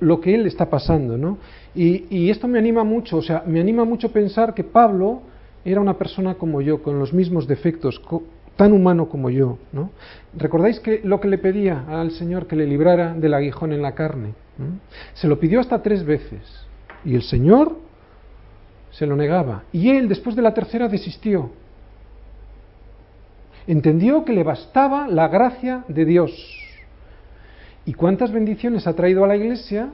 lo, 0.00 0.20
que 0.20 0.34
él 0.34 0.46
está 0.46 0.68
pasando, 0.68 1.16
¿no? 1.16 1.38
Y, 1.74 2.04
y, 2.10 2.30
esto 2.30 2.48
me 2.48 2.58
anima 2.58 2.84
mucho, 2.84 3.18
o 3.18 3.22
sea, 3.22 3.42
me 3.46 3.60
anima 3.60 3.84
mucho 3.84 4.12
pensar 4.12 4.54
que 4.54 4.64
Pablo 4.64 5.22
era 5.64 5.80
una 5.80 5.96
persona 5.96 6.34
como 6.34 6.60
yo, 6.60 6.82
con 6.82 6.98
los 6.98 7.12
mismos 7.12 7.46
defectos, 7.46 8.00
tan 8.56 8.72
humano 8.72 9.08
como 9.08 9.30
yo, 9.30 9.58
¿no? 9.72 9.90
¿Recordáis 10.36 10.80
que 10.80 11.00
lo 11.04 11.20
que 11.20 11.28
le 11.28 11.38
pedía 11.38 11.84
al 11.88 12.10
Señor 12.10 12.46
que 12.46 12.56
le 12.56 12.66
librara 12.66 13.14
del 13.14 13.34
aguijón 13.34 13.72
en 13.72 13.82
la 13.82 13.94
carne? 13.94 14.34
Se 15.14 15.28
lo 15.28 15.38
pidió 15.38 15.60
hasta 15.60 15.80
tres 15.80 16.04
veces 16.04 16.40
y 17.04 17.14
el 17.14 17.22
Señor 17.22 17.76
se 18.90 19.06
lo 19.06 19.14
negaba 19.14 19.62
y 19.72 19.90
él 19.90 20.08
después 20.08 20.34
de 20.34 20.42
la 20.42 20.54
tercera 20.54 20.88
desistió 20.88 21.50
Entendió 23.68 24.24
que 24.24 24.32
le 24.32 24.44
bastaba 24.44 25.06
la 25.08 25.28
gracia 25.28 25.84
de 25.88 26.06
Dios. 26.06 26.32
¿Y 27.84 27.92
cuántas 27.92 28.32
bendiciones 28.32 28.86
ha 28.86 28.96
traído 28.96 29.24
a 29.24 29.28
la 29.28 29.36
iglesia 29.36 29.90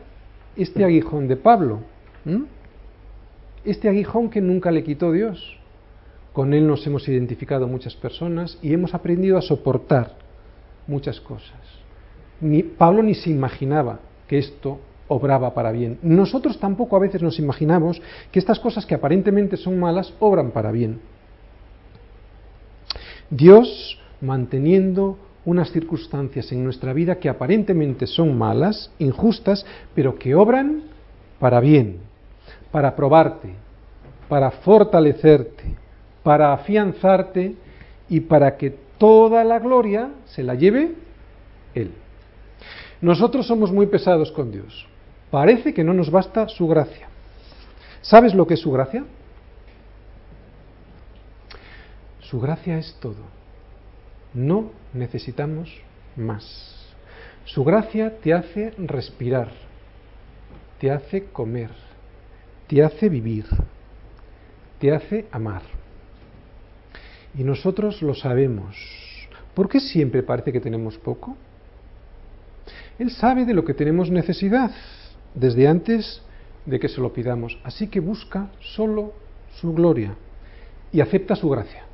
este 0.55 0.85
aguijón 0.85 1.27
de 1.27 1.35
Pablo? 1.35 1.81
¿Mm? 2.25 2.45
Este 3.65 3.89
aguijón 3.89 4.31
que 4.31 4.41
nunca 4.41 4.71
le 4.71 4.85
quitó 4.85 5.11
Dios. 5.11 5.59
Con 6.33 6.55
él 6.55 6.69
nos 6.69 6.87
hemos 6.87 7.09
identificado 7.09 7.67
muchas 7.67 7.97
personas 7.97 8.61
y 8.63 8.73
hemos 8.73 8.95
aprendido 8.95 9.37
a 9.39 9.43
soportar 9.43 10.19
muchas 10.87 11.21
cosas. 11.21 11.59
Ni, 12.41 12.63
Pablo 12.63 13.03
ni 13.03 13.15
se 13.15 13.31
imaginaba 13.31 13.99
que 14.29 14.39
esto 14.39 14.79
obraba 15.09 15.53
para 15.53 15.73
bien. 15.73 15.99
Nosotros 16.01 16.61
tampoco 16.61 16.95
a 16.95 17.01
veces 17.01 17.23
nos 17.23 17.41
imaginamos 17.41 18.01
que 18.31 18.39
estas 18.39 18.61
cosas 18.61 18.87
que 18.87 18.95
aparentemente 18.95 19.57
son 19.57 19.81
malas 19.81 20.15
obran 20.21 20.53
para 20.53 20.71
bien. 20.71 21.01
Dios 23.37 23.99
manteniendo 24.21 25.19
unas 25.45 25.73
circunstancias 25.73 26.53
en 26.53 26.63
nuestra 26.63 26.93
vida 26.93 27.19
que 27.19 27.29
aparentemente 27.29 28.07
son 28.07 28.39
malas, 28.39 28.93
injustas, 28.99 29.67
pero 29.95 30.19
que 30.19 30.35
obran 30.37 30.85
para 31.41 31.59
bien, 31.59 31.99
para 32.71 32.95
probarte, 32.95 33.51
para 34.29 34.53
fortalecerte, 34.53 35.65
para 36.23 36.53
afianzarte 36.53 37.57
y 38.09 38.21
para 38.21 38.57
que 38.57 38.71
toda 38.99 39.43
la 39.43 39.59
gloria 39.59 40.11
se 40.27 40.45
la 40.45 40.55
lleve 40.55 40.93
Él. 41.75 41.91
Nosotros 43.01 43.47
somos 43.49 43.73
muy 43.73 43.87
pesados 43.87 44.31
con 44.31 44.53
Dios. 44.53 44.87
Parece 45.31 45.75
que 45.75 45.83
no 45.83 45.93
nos 45.93 46.09
basta 46.09 46.49
su 46.49 46.69
gracia. 46.69 47.09
¿Sabes 48.01 48.33
lo 48.33 48.47
que 48.47 48.55
es 48.55 48.61
su 48.61 48.71
gracia? 48.71 49.05
Su 52.35 52.41
gracia 52.41 52.79
es 52.79 52.97
todo. 52.99 53.23
No 54.35 54.73
necesitamos 54.93 55.73
más. 56.17 56.45
Su 57.45 57.63
gracia 57.63 58.19
te 58.19 58.35
hace 58.35 58.73
respirar, 58.77 59.53
te 60.81 60.91
hace 60.91 61.27
comer, 61.27 61.71
te 62.67 62.83
hace 62.83 63.09
vivir, 63.09 63.47
te 64.81 64.93
hace 64.93 65.27
amar. 65.31 65.63
Y 67.39 67.45
nosotros 67.45 68.03
lo 68.03 68.17
sabemos. 68.17 68.75
¿Por 69.55 69.69
qué 69.69 69.79
siempre 69.79 70.25
parece 70.25 70.51
que 70.51 70.61
tenemos 70.61 70.99
poco? 70.99 71.37
Él 72.99 73.13
sabe 73.13 73.45
de 73.45 73.55
lo 73.55 73.65
que 73.65 73.75
tenemos 73.75 74.11
necesidad 74.11 74.73
desde 75.37 75.69
antes 75.69 76.21
de 76.67 76.81
que 76.81 76.89
se 76.89 77.01
lo 77.01 77.13
pidamos. 77.13 77.57
Así 77.63 77.87
que 77.87 78.01
busca 78.01 78.51
solo 78.59 79.13
su 79.61 79.73
gloria 79.73 80.17
y 80.91 81.01
acepta 81.01 81.37
su 81.37 81.49
gracia. 81.49 81.94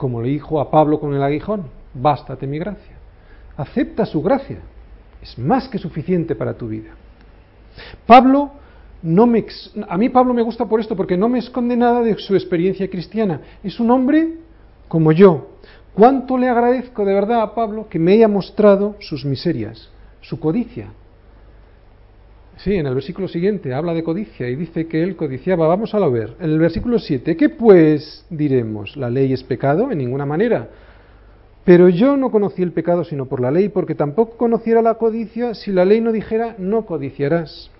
Como 0.00 0.22
le 0.22 0.30
dijo 0.30 0.62
a 0.62 0.70
Pablo 0.70 0.98
con 0.98 1.12
el 1.12 1.22
aguijón, 1.22 1.64
bástate 1.92 2.46
mi 2.46 2.58
gracia. 2.58 2.96
Acepta 3.54 4.06
su 4.06 4.22
gracia. 4.22 4.60
Es 5.20 5.38
más 5.38 5.68
que 5.68 5.76
suficiente 5.76 6.34
para 6.34 6.54
tu 6.54 6.68
vida. 6.68 6.92
Pablo 8.06 8.50
no 9.02 9.26
me, 9.26 9.44
a 9.86 9.98
mí 9.98 10.08
Pablo 10.08 10.32
me 10.32 10.40
gusta 10.40 10.64
por 10.64 10.80
esto 10.80 10.96
porque 10.96 11.18
no 11.18 11.28
me 11.28 11.40
esconde 11.40 11.76
nada 11.76 12.00
de 12.00 12.16
su 12.16 12.34
experiencia 12.34 12.88
cristiana. 12.88 13.42
Es 13.62 13.78
un 13.78 13.90
hombre 13.90 14.38
como 14.88 15.12
yo. 15.12 15.48
¿Cuánto 15.92 16.38
le 16.38 16.48
agradezco 16.48 17.04
de 17.04 17.12
verdad 17.12 17.42
a 17.42 17.54
Pablo 17.54 17.86
que 17.86 17.98
me 17.98 18.14
haya 18.14 18.26
mostrado 18.26 18.96
sus 19.00 19.26
miserias, 19.26 19.90
su 20.22 20.40
codicia? 20.40 20.94
Sí, 22.62 22.74
en 22.74 22.86
el 22.86 22.94
versículo 22.94 23.26
siguiente 23.26 23.72
habla 23.72 23.94
de 23.94 24.04
codicia 24.04 24.46
y 24.46 24.54
dice 24.54 24.86
que 24.86 25.02
él 25.02 25.16
codiciaba. 25.16 25.66
Vamos 25.66 25.94
a 25.94 25.98
lo 25.98 26.10
ver. 26.10 26.34
En 26.40 26.50
el 26.50 26.58
versículo 26.58 26.98
7, 26.98 27.34
¿qué 27.34 27.48
pues 27.48 28.26
diremos? 28.28 28.98
¿La 28.98 29.08
ley 29.08 29.32
es 29.32 29.42
pecado? 29.42 29.90
En 29.90 29.96
ninguna 29.96 30.26
manera. 30.26 30.68
Pero 31.64 31.88
yo 31.88 32.18
no 32.18 32.30
conocí 32.30 32.62
el 32.62 32.72
pecado 32.72 33.02
sino 33.04 33.24
por 33.24 33.40
la 33.40 33.50
ley, 33.50 33.70
porque 33.70 33.94
tampoco 33.94 34.36
conociera 34.36 34.82
la 34.82 34.94
codicia 34.94 35.54
si 35.54 35.72
la 35.72 35.86
ley 35.86 36.02
no 36.02 36.12
dijera 36.12 36.54
no 36.58 36.84
codiciarás. 36.84 37.70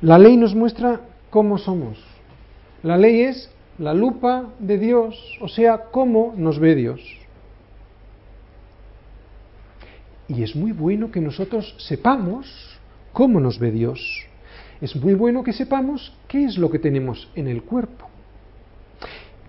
La 0.00 0.18
ley 0.18 0.36
nos 0.36 0.54
muestra 0.54 1.00
cómo 1.30 1.58
somos. 1.58 2.04
La 2.84 2.96
ley 2.96 3.22
es 3.22 3.50
la 3.78 3.92
lupa 3.92 4.50
de 4.60 4.78
Dios, 4.78 5.38
o 5.40 5.48
sea, 5.48 5.86
cómo 5.90 6.32
nos 6.36 6.60
ve 6.60 6.76
Dios. 6.76 7.21
Y 10.34 10.42
es 10.42 10.56
muy 10.56 10.72
bueno 10.72 11.10
que 11.10 11.20
nosotros 11.20 11.74
sepamos 11.78 12.46
cómo 13.12 13.38
nos 13.38 13.58
ve 13.58 13.70
Dios. 13.70 14.00
Es 14.80 14.96
muy 14.96 15.12
bueno 15.12 15.44
que 15.44 15.52
sepamos 15.52 16.12
qué 16.26 16.44
es 16.44 16.56
lo 16.56 16.70
que 16.70 16.78
tenemos 16.78 17.28
en 17.34 17.48
el 17.48 17.62
cuerpo. 17.62 18.08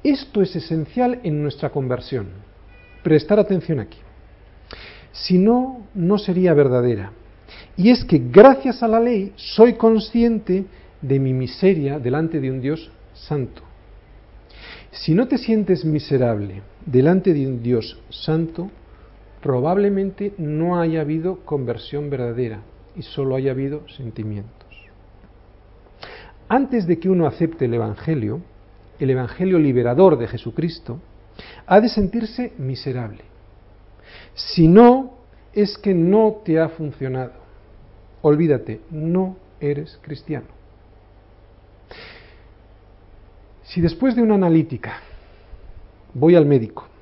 Esto 0.03 0.41
es 0.41 0.53
esencial 0.57 1.21
en 1.23 1.41
nuestra 1.41 1.69
conversión. 1.69 2.27
Prestar 3.01 3.39
atención 3.39 3.79
aquí. 3.79 3.97
Si 5.13 5.37
no, 5.37 5.87
no 5.93 6.17
sería 6.17 6.53
verdadera. 6.53 7.13
Y 7.77 7.89
es 7.89 8.03
que 8.03 8.17
gracias 8.19 8.83
a 8.83 8.87
la 8.89 8.99
ley 8.99 9.31
soy 9.37 9.73
consciente 9.73 10.65
de 11.01 11.19
mi 11.19 11.31
miseria 11.31 11.97
delante 11.97 12.41
de 12.41 12.51
un 12.51 12.59
Dios 12.59 12.91
santo. 13.13 13.61
Si 14.91 15.13
no 15.13 15.27
te 15.29 15.37
sientes 15.37 15.85
miserable 15.85 16.61
delante 16.85 17.33
de 17.33 17.47
un 17.47 17.63
Dios 17.63 17.99
santo, 18.09 18.69
probablemente 19.43 20.33
no 20.37 20.79
haya 20.79 21.01
habido 21.01 21.41
conversión 21.43 22.09
verdadera 22.09 22.61
y 22.95 23.01
solo 23.01 23.35
haya 23.35 23.51
habido 23.51 23.87
sentimientos. 23.89 24.53
Antes 26.47 26.87
de 26.87 26.97
que 26.97 27.09
uno 27.09 27.27
acepte 27.27 27.65
el 27.65 27.73
Evangelio, 27.73 28.41
el 28.99 29.09
Evangelio 29.09 29.59
liberador 29.59 30.17
de 30.17 30.27
Jesucristo, 30.27 30.99
ha 31.67 31.81
de 31.81 31.89
sentirse 31.89 32.53
miserable. 32.57 33.23
Si 34.33 34.67
no, 34.67 35.17
es 35.51 35.77
que 35.77 35.93
no 35.93 36.41
te 36.45 36.59
ha 36.59 36.69
funcionado. 36.69 37.33
Olvídate, 38.21 38.79
no 38.91 39.35
eres 39.59 39.99
cristiano. 40.01 40.47
Si 43.63 43.81
después 43.81 44.15
de 44.15 44.21
una 44.21 44.35
analítica 44.35 45.01
voy 46.13 46.35
al 46.35 46.45
médico 46.45 46.92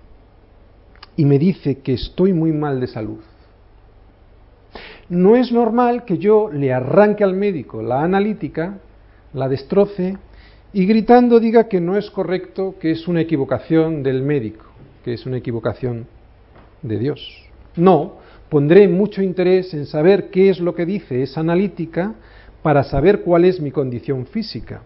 y 1.21 1.25
me 1.25 1.37
dice 1.37 1.81
que 1.81 1.93
estoy 1.93 2.33
muy 2.33 2.51
mal 2.51 2.79
de 2.79 2.87
salud, 2.87 3.19
no 5.07 5.35
es 5.35 5.51
normal 5.51 6.03
que 6.03 6.17
yo 6.17 6.49
le 6.51 6.73
arranque 6.73 7.23
al 7.23 7.35
médico 7.35 7.83
la 7.83 8.01
analítica, 8.01 8.79
la 9.31 9.47
destroce 9.47 10.17
y 10.73 10.87
gritando 10.87 11.39
diga 11.39 11.67
que 11.67 11.79
no 11.79 11.95
es 11.95 12.09
correcto, 12.09 12.73
que 12.79 12.89
es 12.89 13.07
una 13.07 13.21
equivocación 13.21 14.01
del 14.01 14.23
médico, 14.23 14.65
que 15.05 15.13
es 15.13 15.27
una 15.27 15.37
equivocación 15.37 16.07
de 16.81 16.97
Dios. 16.97 17.21
No, 17.75 18.15
pondré 18.49 18.87
mucho 18.87 19.21
interés 19.21 19.75
en 19.75 19.85
saber 19.85 20.31
qué 20.31 20.49
es 20.49 20.59
lo 20.59 20.73
que 20.73 20.87
dice 20.87 21.21
esa 21.21 21.41
analítica 21.41 22.15
para 22.63 22.83
saber 22.83 23.21
cuál 23.21 23.45
es 23.45 23.61
mi 23.61 23.69
condición 23.69 24.25
física. 24.25 24.81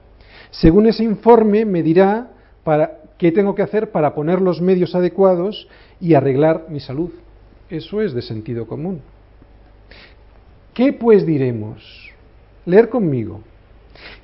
Según 0.51 0.87
ese 0.87 1.05
informe 1.05 1.63
me 1.63 1.81
dirá 1.81 2.27
para, 2.65 3.04
qué 3.17 3.31
tengo 3.31 3.55
que 3.55 3.61
hacer 3.61 3.91
para 3.91 4.13
poner 4.13 4.41
los 4.41 4.61
medios 4.61 4.95
adecuados 4.95 5.67
y 5.99 6.13
arreglar 6.13 6.65
mi 6.69 6.79
salud. 6.79 7.11
Eso 7.69 8.01
es 8.01 8.13
de 8.13 8.21
sentido 8.21 8.67
común. 8.67 9.01
¿Qué 10.73 10.93
pues 10.93 11.25
diremos? 11.25 12.11
Leer 12.65 12.89
conmigo. 12.89 13.41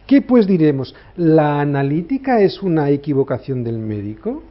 ¿Qué 0.05 0.21
pues 0.21 0.45
diremos? 0.45 0.93
¿La 1.15 1.61
analítica 1.61 2.41
es 2.41 2.61
una 2.61 2.89
equivocación 2.89 3.63
del 3.63 3.77
médico? 3.77 4.43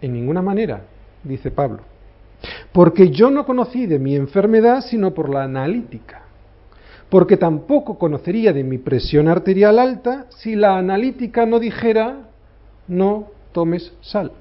En 0.00 0.12
ninguna 0.14 0.40
manera, 0.40 0.84
dice 1.22 1.50
Pablo. 1.50 1.80
Porque 2.72 3.10
yo 3.10 3.30
no 3.30 3.44
conocí 3.44 3.86
de 3.86 3.98
mi 3.98 4.16
enfermedad 4.16 4.82
sino 4.82 5.12
por 5.12 5.28
la 5.28 5.42
analítica. 5.44 6.22
Porque 7.10 7.36
tampoco 7.36 7.98
conocería 7.98 8.52
de 8.52 8.64
mi 8.64 8.78
presión 8.78 9.28
arterial 9.28 9.78
alta 9.78 10.26
si 10.30 10.54
la 10.54 10.78
analítica 10.78 11.46
no 11.46 11.58
dijera 11.58 12.27
no 12.88 13.28
tomes 13.52 13.92
sal. 14.00 14.32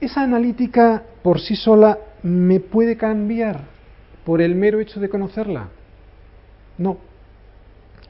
Esa 0.00 0.22
analítica 0.22 1.02
por 1.22 1.40
sí 1.40 1.56
sola 1.56 1.98
me 2.22 2.60
puede 2.60 2.96
cambiar 2.96 3.60
por 4.24 4.40
el 4.40 4.54
mero 4.54 4.80
hecho 4.80 5.00
de 5.00 5.08
conocerla. 5.08 5.68
No. 6.78 6.98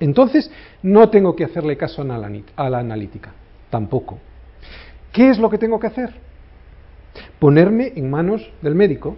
Entonces, 0.01 0.51
no 0.83 1.11
tengo 1.11 1.37
que 1.37 1.45
hacerle 1.45 1.77
caso 1.77 2.03
a 2.03 2.71
la 2.71 2.79
analítica, 2.79 3.33
tampoco. 3.71 4.19
¿Qué 5.13 5.31
es 5.31 5.39
lo 5.39 5.51
que 5.51 5.59
tengo 5.59 5.79
que 5.79 5.87
hacer? 5.87 6.13
Ponerme 7.39 7.93
en 7.95 8.11
manos 8.11 8.51
del 8.63 8.75
médico, 8.75 9.17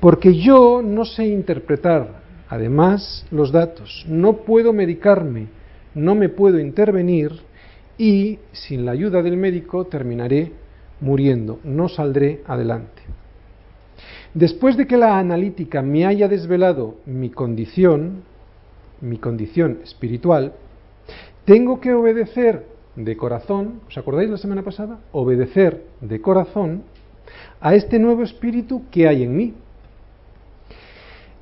porque 0.00 0.34
yo 0.34 0.82
no 0.84 1.04
sé 1.04 1.26
interpretar, 1.26 2.20
además, 2.48 3.26
los 3.30 3.50
datos, 3.50 4.04
no 4.08 4.34
puedo 4.38 4.72
medicarme, 4.72 5.48
no 5.94 6.14
me 6.14 6.28
puedo 6.28 6.58
intervenir 6.58 7.32
y 7.98 8.38
sin 8.52 8.84
la 8.84 8.92
ayuda 8.92 9.22
del 9.22 9.36
médico 9.36 9.86
terminaré 9.86 10.52
muriendo, 11.00 11.60
no 11.64 11.88
saldré 11.88 12.42
adelante. 12.46 13.02
Después 14.32 14.76
de 14.76 14.86
que 14.86 14.96
la 14.96 15.18
analítica 15.18 15.80
me 15.80 16.06
haya 16.06 16.26
desvelado 16.26 16.96
mi 17.06 17.30
condición, 17.30 18.22
mi 19.00 19.18
condición 19.18 19.78
espiritual, 19.84 20.54
tengo 21.44 21.80
que 21.80 21.92
obedecer 21.92 22.66
de 22.96 23.16
corazón, 23.16 23.80
¿os 23.88 23.98
acordáis 23.98 24.30
la 24.30 24.38
semana 24.38 24.62
pasada? 24.62 24.98
Obedecer 25.12 25.84
de 26.00 26.20
corazón 26.20 26.82
a 27.60 27.74
este 27.74 27.98
nuevo 27.98 28.22
espíritu 28.22 28.82
que 28.90 29.06
hay 29.06 29.22
en 29.22 29.36
mí. 29.36 29.54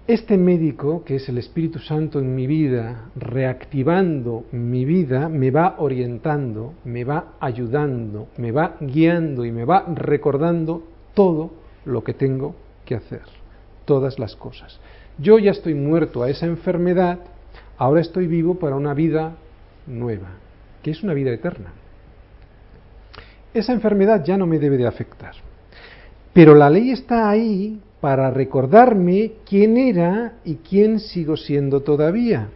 Este 0.09 0.37
médico, 0.37 1.05
que 1.05 1.15
es 1.15 1.29
el 1.29 1.39
Espíritu 1.39 1.79
Santo 1.79 2.19
en 2.19 2.35
mi 2.35 2.49
vida, 2.49 3.11
reactivando 3.15 4.47
mi 4.51 4.85
vida, 4.85 5.29
me 5.29 5.53
va 5.53 5.77
orientando, 5.79 6.75
me 6.85 7.05
va 7.05 7.35
ayudando, 7.39 8.27
me 8.37 8.51
va 8.51 8.79
guiando 8.81 9.45
y 9.45 9.53
me 9.53 9.65
va 9.65 9.85
recordando 9.95 10.83
todo 11.15 11.53
lo 11.85 12.03
que 12.03 12.15
tengo 12.15 12.57
que 12.85 12.97
hacer, 12.97 13.23
todas 13.85 14.19
las 14.19 14.35
cosas. 14.35 14.81
Yo 15.19 15.39
ya 15.39 15.53
estoy 15.53 15.75
muerto 15.75 16.25
a 16.25 16.31
esa 16.31 16.47
enfermedad, 16.47 17.21
ahora 17.79 18.01
estoy 18.01 18.27
vivo 18.27 18.57
para 18.57 18.75
una 18.75 18.95
vida 18.95 19.37
nueva, 19.87 20.31
que 20.83 20.91
es 20.91 21.05
una 21.05 21.15
vida 21.15 21.31
eterna. 21.31 21.71
Esa 23.55 23.73
enfermedad 23.73 24.25
ya 24.25 24.37
no 24.37 24.49
me 24.49 24.59
debe 24.59 24.79
de 24.79 24.87
afectar. 24.89 25.37
Pero 26.33 26.57
la 26.57 26.71
ley 26.71 26.91
está 26.91 27.31
ahí 27.31 27.81
para 28.03 28.33
recordarme 28.33 29.35
quién 29.49 29.77
era 29.77 30.33
y 30.45 30.57
quién 30.57 30.99
sigo 30.99 31.37
siendo 31.37 31.83
todavía. 31.83 32.49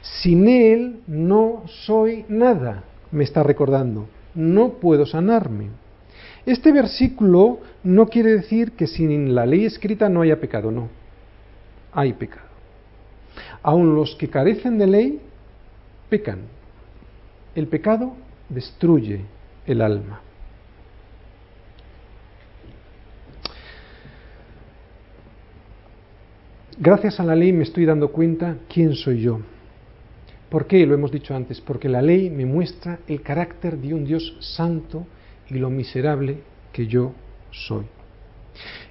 Sin 0.00 0.48
Él 0.48 1.00
no 1.06 1.64
soy 1.66 2.24
nada, 2.30 2.84
me 3.10 3.24
está 3.24 3.42
recordando. 3.42 4.08
No 4.34 4.70
puedo 4.80 5.04
sanarme. 5.04 5.66
Este 6.46 6.72
versículo 6.72 7.60
no 7.84 8.06
quiere 8.06 8.32
decir 8.32 8.72
que 8.72 8.86
sin 8.86 9.34
la 9.34 9.44
ley 9.44 9.66
escrita 9.66 10.08
no 10.08 10.22
haya 10.22 10.40
pecado, 10.40 10.70
no. 10.70 10.88
Hay 11.92 12.14
pecado. 12.14 12.48
Aun 13.62 13.94
los 13.94 14.16
que 14.16 14.30
carecen 14.30 14.78
de 14.78 14.86
ley 14.86 15.20
pecan. 16.08 16.38
El 17.54 17.66
pecado 17.66 18.14
destruye 18.48 19.20
el 19.66 19.82
alma. 19.82 20.22
Gracias 26.78 27.18
a 27.18 27.24
la 27.24 27.34
ley 27.34 27.52
me 27.52 27.64
estoy 27.64 27.84
dando 27.84 28.12
cuenta 28.12 28.56
quién 28.72 28.94
soy 28.94 29.20
yo. 29.22 29.40
¿Por 30.48 30.66
qué? 30.66 30.86
Lo 30.86 30.94
hemos 30.94 31.12
dicho 31.12 31.34
antes, 31.34 31.60
porque 31.60 31.88
la 31.88 32.00
ley 32.00 32.30
me 32.30 32.46
muestra 32.46 33.00
el 33.06 33.20
carácter 33.20 33.76
de 33.76 33.92
un 33.92 34.04
Dios 34.04 34.36
santo 34.40 35.06
y 35.50 35.54
lo 35.54 35.68
miserable 35.68 36.38
que 36.72 36.86
yo 36.86 37.12
soy. 37.50 37.84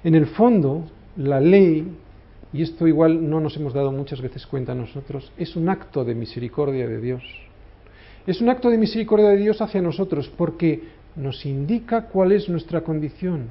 En 0.04 0.14
el 0.14 0.26
fondo, 0.26 0.84
la 1.16 1.40
ley, 1.40 1.88
y 2.52 2.62
esto 2.62 2.86
igual 2.86 3.28
no 3.28 3.40
nos 3.40 3.56
hemos 3.56 3.74
dado 3.74 3.90
muchas 3.90 4.20
veces 4.20 4.46
cuenta 4.46 4.74
nosotros, 4.74 5.32
es 5.36 5.56
un 5.56 5.68
acto 5.68 6.04
de 6.04 6.14
misericordia 6.14 6.86
de 6.86 7.00
Dios. 7.00 7.22
Es 8.26 8.40
un 8.40 8.50
acto 8.50 8.70
de 8.70 8.78
misericordia 8.78 9.30
de 9.30 9.38
Dios 9.38 9.60
hacia 9.60 9.82
nosotros 9.82 10.30
porque 10.36 10.82
nos 11.16 11.44
indica 11.44 12.06
cuál 12.06 12.32
es 12.32 12.48
nuestra 12.48 12.82
condición. 12.82 13.46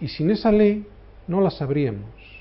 Y 0.00 0.08
sin 0.08 0.30
esa 0.30 0.52
ley 0.52 0.86
no 1.26 1.40
la 1.40 1.50
sabríamos. 1.50 2.33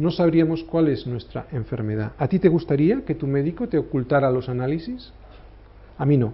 No 0.00 0.10
sabríamos 0.10 0.64
cuál 0.64 0.88
es 0.88 1.06
nuestra 1.06 1.46
enfermedad. 1.52 2.12
¿A 2.16 2.26
ti 2.26 2.38
te 2.38 2.48
gustaría 2.48 3.04
que 3.04 3.14
tu 3.14 3.26
médico 3.26 3.68
te 3.68 3.76
ocultara 3.76 4.30
los 4.30 4.48
análisis? 4.48 5.12
A 5.98 6.06
mí 6.06 6.16
no. 6.16 6.32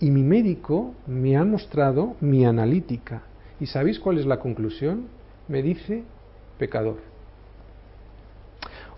Y 0.00 0.10
mi 0.10 0.22
médico 0.22 0.94
me 1.06 1.36
ha 1.36 1.44
mostrado 1.44 2.16
mi 2.22 2.46
analítica. 2.46 3.20
¿Y 3.60 3.66
sabéis 3.66 4.00
cuál 4.00 4.16
es 4.18 4.24
la 4.24 4.38
conclusión? 4.38 5.08
Me 5.46 5.62
dice 5.62 6.04
pecador. 6.58 6.96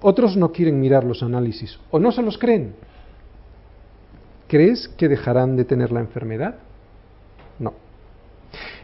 Otros 0.00 0.37
no 0.37 0.52
quieren 0.52 0.78
mirar 0.78 1.02
los 1.02 1.24
análisis 1.24 1.76
o 1.90 1.98
no 1.98 2.12
se 2.12 2.22
los 2.22 2.38
creen. 2.38 2.74
¿Crees 4.46 4.87
que 4.96 5.08
dejarán 5.08 5.56
de 5.56 5.64
tener 5.64 5.90
la 5.90 5.98
enfermedad? 5.98 6.54
No. 7.58 7.74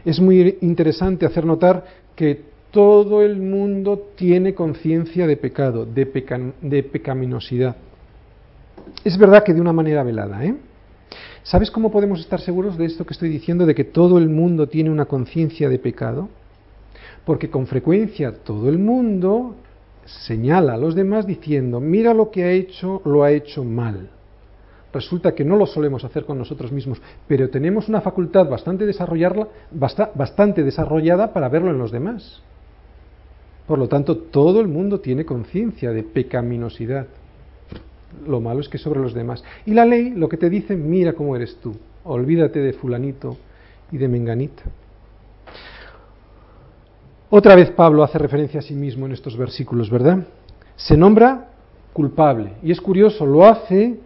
Es 0.03 0.19
muy 0.19 0.57
interesante 0.59 1.25
hacer 1.25 1.45
notar 1.45 1.85
que 2.17 2.53
todo 2.75 3.21
el 3.21 3.37
mundo 3.37 4.11
tiene 4.17 4.53
conciencia 4.53 5.25
de 5.25 5.37
pecado, 5.37 5.85
de, 5.85 6.03
de, 6.61 6.83
pecaminosidad. 6.83 7.77
Es 9.01 9.17
verdad 9.17 9.45
que 9.45 9.53
de 9.53 9.61
una 9.61 9.71
manera 9.71 10.03
velada, 10.03 10.43
¿eh? 10.43 10.57
¿Sabes 11.43 11.71
cómo 11.71 11.89
podemos 11.89 12.19
estar 12.19 12.41
seguros 12.41 12.77
de 12.77 12.83
esto 12.83 13.05
que 13.05 13.13
estoy 13.13 13.29
diciendo, 13.29 13.65
de 13.65 13.75
que 13.75 13.85
todo 13.85 14.17
el 14.17 14.27
mundo 14.27 14.67
tiene 14.67 14.89
una 14.89 15.05
conciencia 15.05 15.69
de 15.69 15.79
pecado? 15.79 16.27
Porque 17.23 17.49
con 17.49 17.65
frecuencia 17.65 18.43
todo 18.43 18.67
el 18.67 18.77
mundo 18.77 19.55
señala 20.03 20.73
a 20.73 20.77
los 20.77 20.95
demás 20.95 21.25
diciendo, 21.25 21.79
mira 21.79 22.13
lo 22.13 22.29
que 22.29 22.43
ha 22.43 22.51
hecho, 22.51 23.01
lo 23.05 23.23
ha 23.23 23.31
hecho 23.31 23.63
mal 23.63 24.09
resulta 24.91 25.35
que 25.35 25.43
no 25.43 25.57
lo 25.57 25.65
solemos 25.65 26.05
hacer 26.05 26.23
con 26.23 26.37
nosotros 26.37 26.71
mismos, 26.71 27.01
pero 27.27 27.49
tenemos 27.49 27.89
una 27.89 27.99
facultad 27.99 28.49
bastante, 28.49 28.85
bastante 30.15 30.63
desarrollada 30.63 31.33
para 31.33 31.49
verlo 31.49 31.71
en 31.71 31.77
los 31.77 31.91
demás. 31.91 32.41
Por 33.67 33.79
lo 33.79 33.87
tanto, 33.87 34.17
todo 34.17 34.61
el 34.61 34.67
mundo 34.67 34.99
tiene 34.99 35.25
conciencia 35.25 35.91
de 35.91 36.03
pecaminosidad. 36.03 37.07
Lo 38.27 38.39
malo 38.39 38.61
es 38.61 38.69
que 38.69 38.77
sobre 38.77 38.99
los 38.99 39.13
demás. 39.13 39.43
Y 39.65 39.73
la 39.73 39.85
ley 39.85 40.11
lo 40.11 40.29
que 40.29 40.37
te 40.37 40.49
dice, 40.49 40.75
mira 40.75 41.13
cómo 41.13 41.35
eres 41.35 41.57
tú, 41.57 41.75
olvídate 42.03 42.59
de 42.59 42.73
fulanito 42.73 43.37
y 43.91 43.97
de 43.97 44.07
menganita. 44.07 44.63
Otra 47.29 47.55
vez 47.55 47.71
Pablo 47.71 48.03
hace 48.03 48.17
referencia 48.17 48.59
a 48.59 48.63
sí 48.63 48.75
mismo 48.75 49.05
en 49.05 49.11
estos 49.11 49.35
versículos, 49.35 49.89
¿verdad? 49.89 50.25
Se 50.75 50.95
nombra 50.95 51.49
culpable. 51.91 52.53
Y 52.61 52.71
es 52.71 52.79
curioso, 52.79 53.25
lo 53.25 53.45
hace 53.45 53.99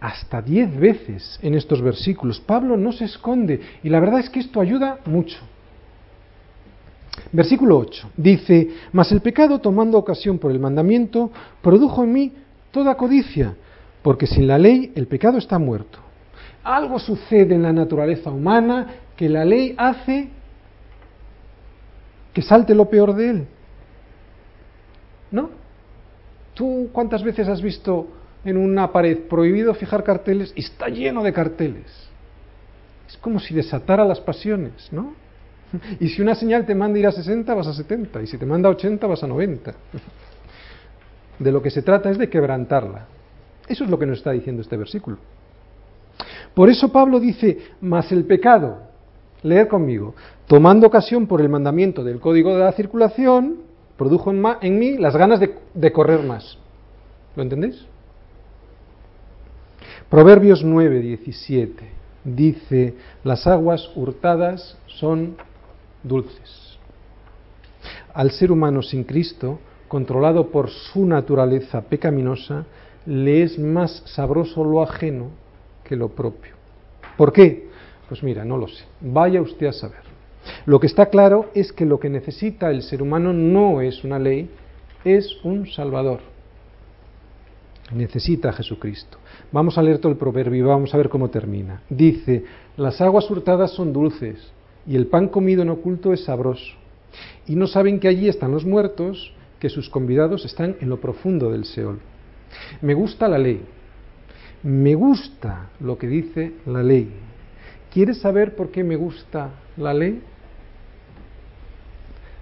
hasta 0.00 0.40
diez 0.40 0.74
veces 0.78 1.38
en 1.42 1.54
estos 1.54 1.82
versículos. 1.82 2.40
Pablo 2.40 2.76
no 2.76 2.92
se 2.92 3.04
esconde 3.04 3.60
y 3.82 3.88
la 3.88 4.00
verdad 4.00 4.20
es 4.20 4.30
que 4.30 4.40
esto 4.40 4.60
ayuda 4.60 5.00
mucho. 5.04 5.38
Versículo 7.32 7.78
8 7.78 8.10
dice, 8.16 8.68
mas 8.92 9.10
el 9.12 9.20
pecado 9.20 9.58
tomando 9.58 9.98
ocasión 9.98 10.38
por 10.38 10.50
el 10.50 10.58
mandamiento 10.58 11.30
produjo 11.62 12.04
en 12.04 12.12
mí 12.12 12.32
toda 12.70 12.96
codicia, 12.96 13.54
porque 14.02 14.26
sin 14.26 14.46
la 14.46 14.58
ley 14.58 14.92
el 14.94 15.06
pecado 15.06 15.38
está 15.38 15.58
muerto. 15.58 15.98
Algo 16.62 16.98
sucede 16.98 17.54
en 17.54 17.62
la 17.62 17.72
naturaleza 17.72 18.30
humana 18.30 18.86
que 19.16 19.28
la 19.28 19.44
ley 19.44 19.74
hace 19.76 20.28
que 22.32 22.42
salte 22.42 22.74
lo 22.74 22.88
peor 22.88 23.14
de 23.14 23.30
él. 23.30 23.46
¿No? 25.30 25.50
¿Tú 26.54 26.88
cuántas 26.92 27.22
veces 27.22 27.48
has 27.48 27.62
visto 27.62 28.08
en 28.44 28.56
una 28.56 28.92
pared 28.92 29.18
prohibido 29.28 29.74
fijar 29.74 30.02
carteles 30.02 30.52
y 30.54 30.60
está 30.60 30.88
lleno 30.88 31.22
de 31.22 31.32
carteles. 31.32 31.86
Es 33.08 33.16
como 33.18 33.40
si 33.40 33.54
desatara 33.54 34.04
las 34.04 34.20
pasiones, 34.20 34.88
¿no? 34.92 35.14
Y 36.00 36.08
si 36.08 36.22
una 36.22 36.34
señal 36.34 36.66
te 36.66 36.74
manda 36.74 36.98
ir 36.98 37.06
a 37.06 37.12
60, 37.12 37.54
vas 37.54 37.66
a 37.66 37.74
70, 37.74 38.22
y 38.22 38.26
si 38.26 38.38
te 38.38 38.46
manda 38.46 38.68
a 38.68 38.72
80, 38.72 39.06
vas 39.06 39.22
a 39.22 39.26
90. 39.26 39.74
De 41.38 41.52
lo 41.52 41.62
que 41.62 41.70
se 41.70 41.82
trata 41.82 42.10
es 42.10 42.18
de 42.18 42.28
quebrantarla. 42.28 43.06
Eso 43.66 43.84
es 43.84 43.90
lo 43.90 43.98
que 43.98 44.04
nos 44.04 44.18
está 44.18 44.32
diciendo 44.32 44.60
este 44.60 44.76
versículo. 44.76 45.16
Por 46.52 46.68
eso 46.68 46.92
Pablo 46.92 47.18
dice, 47.18 47.56
mas 47.80 48.12
el 48.12 48.26
pecado, 48.26 48.82
leer 49.42 49.66
conmigo, 49.66 50.14
tomando 50.46 50.86
ocasión 50.86 51.26
por 51.26 51.40
el 51.40 51.48
mandamiento 51.48 52.04
del 52.04 52.20
código 52.20 52.54
de 52.54 52.64
la 52.64 52.72
circulación, 52.72 53.62
produjo 53.96 54.32
en, 54.32 54.78
mí 54.78 54.98
las 54.98 55.16
ganas 55.16 55.40
de, 55.40 55.54
de 55.72 55.92
correr 55.92 56.22
más. 56.24 56.58
¿Lo 57.36 57.42
entendéis? 57.42 57.86
Proverbios 60.10 60.62
9, 60.62 61.00
17 61.00 62.00
dice, 62.24 62.94
las 63.24 63.46
aguas 63.46 63.90
hurtadas 63.94 64.76
son 64.86 65.36
dulces. 66.02 66.78
Al 68.12 68.30
ser 68.30 68.52
humano 68.52 68.82
sin 68.82 69.04
Cristo, 69.04 69.58
controlado 69.88 70.50
por 70.50 70.70
su 70.70 71.06
naturaleza 71.06 71.82
pecaminosa, 71.82 72.64
le 73.06 73.42
es 73.42 73.58
más 73.58 74.02
sabroso 74.06 74.64
lo 74.64 74.82
ajeno 74.82 75.30
que 75.84 75.96
lo 75.96 76.10
propio. 76.10 76.54
¿Por 77.16 77.32
qué? 77.32 77.68
Pues 78.08 78.22
mira, 78.22 78.44
no 78.44 78.56
lo 78.56 78.68
sé. 78.68 78.84
Vaya 79.00 79.40
usted 79.40 79.66
a 79.66 79.72
saber. 79.72 80.02
Lo 80.66 80.80
que 80.80 80.86
está 80.86 81.06
claro 81.06 81.50
es 81.54 81.72
que 81.72 81.86
lo 81.86 81.98
que 82.00 82.08
necesita 82.08 82.70
el 82.70 82.82
ser 82.82 83.02
humano 83.02 83.32
no 83.32 83.80
es 83.80 84.04
una 84.04 84.18
ley, 84.18 84.50
es 85.04 85.38
un 85.44 85.66
Salvador. 85.66 86.20
Necesita 87.92 88.50
a 88.50 88.52
Jesucristo. 88.52 89.18
Vamos 89.50 89.76
a 89.76 89.82
leer 89.82 89.98
todo 89.98 90.12
el 90.12 90.18
proverbio 90.18 90.64
y 90.64 90.68
vamos 90.68 90.94
a 90.94 90.96
ver 90.96 91.08
cómo 91.08 91.28
termina. 91.30 91.82
Dice, 91.88 92.44
las 92.76 93.00
aguas 93.00 93.28
hurtadas 93.30 93.72
son 93.72 93.92
dulces 93.92 94.52
y 94.86 94.96
el 94.96 95.06
pan 95.06 95.28
comido 95.28 95.62
en 95.62 95.70
oculto 95.70 96.12
es 96.12 96.24
sabroso. 96.24 96.74
Y 97.46 97.56
no 97.56 97.66
saben 97.66 98.00
que 98.00 98.08
allí 98.08 98.28
están 98.28 98.52
los 98.52 98.64
muertos, 98.64 99.32
que 99.58 99.68
sus 99.68 99.88
convidados 99.90 100.44
están 100.44 100.76
en 100.80 100.88
lo 100.88 101.00
profundo 101.00 101.50
del 101.50 101.64
Seol. 101.64 102.00
Me 102.80 102.94
gusta 102.94 103.28
la 103.28 103.38
ley. 103.38 103.62
Me 104.62 104.94
gusta 104.94 105.70
lo 105.80 105.98
que 105.98 106.06
dice 106.06 106.52
la 106.66 106.82
ley. 106.82 107.10
¿Quieres 107.92 108.18
saber 108.18 108.54
por 108.54 108.70
qué 108.70 108.84
me 108.84 108.96
gusta 108.96 109.50
la 109.76 109.94
ley? 109.94 110.22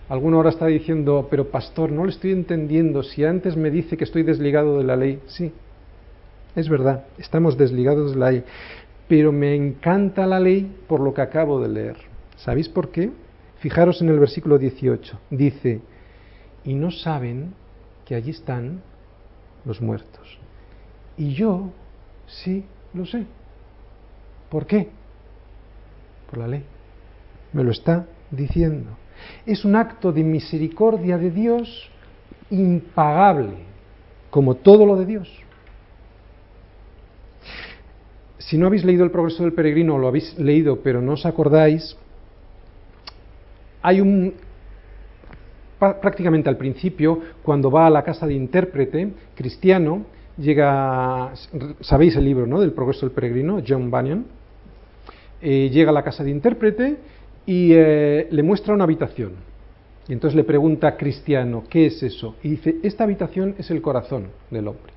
Alguno 0.08 0.38
ahora 0.38 0.50
está 0.50 0.66
diciendo, 0.66 1.28
pero 1.30 1.50
pastor, 1.50 1.92
no 1.92 2.04
le 2.04 2.10
estoy 2.10 2.32
entendiendo. 2.32 3.02
Si 3.02 3.24
antes 3.24 3.56
me 3.56 3.70
dice 3.70 3.96
que 3.96 4.04
estoy 4.04 4.22
desligado 4.22 4.78
de 4.78 4.84
la 4.84 4.96
ley, 4.96 5.20
sí, 5.26 5.52
es 6.56 6.68
verdad, 6.68 7.04
estamos 7.18 7.58
desligados 7.58 8.12
de 8.12 8.18
la 8.18 8.30
ley, 8.30 8.44
pero 9.06 9.32
me 9.32 9.54
encanta 9.54 10.26
la 10.26 10.40
ley 10.40 10.74
por 10.86 11.00
lo 11.00 11.12
que 11.12 11.20
acabo 11.20 11.60
de 11.60 11.68
leer. 11.68 11.96
¿Sabéis 12.38 12.68
por 12.68 12.90
qué? 12.90 13.10
Fijaros 13.58 14.00
en 14.00 14.08
el 14.08 14.18
versículo 14.18 14.58
18. 14.58 15.18
Dice, 15.30 15.80
y 16.64 16.74
no 16.74 16.90
saben 16.90 17.54
que 18.04 18.14
allí 18.14 18.30
están 18.30 18.80
los 19.64 19.80
muertos. 19.80 20.38
Y 21.16 21.34
yo 21.34 21.70
sí 22.26 22.64
lo 22.94 23.06
sé. 23.06 23.26
¿Por 24.50 24.66
qué? 24.66 24.88
Por 26.30 26.38
la 26.38 26.48
ley. 26.48 26.64
Me 27.52 27.64
lo 27.64 27.72
está 27.72 28.06
diciendo. 28.30 28.90
Es 29.44 29.64
un 29.64 29.74
acto 29.74 30.12
de 30.12 30.22
misericordia 30.22 31.18
de 31.18 31.30
Dios 31.30 31.90
impagable, 32.50 33.54
como 34.30 34.54
todo 34.54 34.86
lo 34.86 34.96
de 34.96 35.06
Dios. 35.06 35.28
Si 38.38 38.56
no 38.56 38.66
habéis 38.66 38.84
leído 38.84 39.04
el 39.04 39.10
progreso 39.10 39.42
del 39.42 39.52
peregrino, 39.52 39.98
lo 39.98 40.08
habéis 40.08 40.38
leído 40.38 40.80
pero 40.80 41.02
no 41.02 41.12
os 41.12 41.26
acordáis, 41.26 41.96
hay 43.82 44.00
un 44.00 44.34
prácticamente 45.78 46.48
al 46.48 46.56
principio, 46.56 47.20
cuando 47.42 47.70
va 47.70 47.86
a 47.86 47.90
la 47.90 48.02
casa 48.02 48.26
de 48.26 48.34
intérprete 48.34 49.12
cristiano, 49.36 50.06
llega, 50.36 51.32
sabéis 51.80 52.16
el 52.16 52.24
libro 52.24 52.46
¿no? 52.46 52.60
del 52.60 52.72
progreso 52.72 53.06
del 53.06 53.14
peregrino, 53.14 53.62
John 53.66 53.90
Bunyan, 53.90 54.24
eh, 55.40 55.70
llega 55.70 55.90
a 55.90 55.94
la 55.94 56.02
casa 56.02 56.24
de 56.24 56.30
intérprete 56.30 56.96
y 57.46 57.72
eh, 57.74 58.26
le 58.30 58.42
muestra 58.42 58.74
una 58.74 58.84
habitación. 58.84 59.32
Y 60.08 60.14
entonces 60.14 60.36
le 60.36 60.44
pregunta 60.44 60.88
a 60.88 60.96
Cristiano, 60.96 61.64
¿qué 61.68 61.86
es 61.86 62.02
eso? 62.02 62.34
Y 62.42 62.48
dice, 62.48 62.76
esta 62.82 63.04
habitación 63.04 63.54
es 63.58 63.70
el 63.70 63.80
corazón 63.80 64.28
del 64.50 64.66
hombre. 64.68 64.92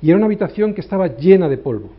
Y 0.00 0.08
era 0.08 0.16
una 0.16 0.26
habitación 0.26 0.72
que 0.72 0.80
estaba 0.80 1.08
llena 1.08 1.48
de 1.48 1.58
polvo 1.58 1.90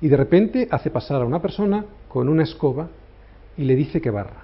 y 0.00 0.08
de 0.08 0.16
repente 0.16 0.68
hace 0.70 0.90
pasar 0.90 1.22
a 1.22 1.24
una 1.24 1.40
persona 1.40 1.84
con 2.08 2.28
una 2.28 2.42
escoba 2.42 2.88
y 3.56 3.64
le 3.64 3.74
dice 3.74 4.00
que 4.00 4.10
barra. 4.10 4.43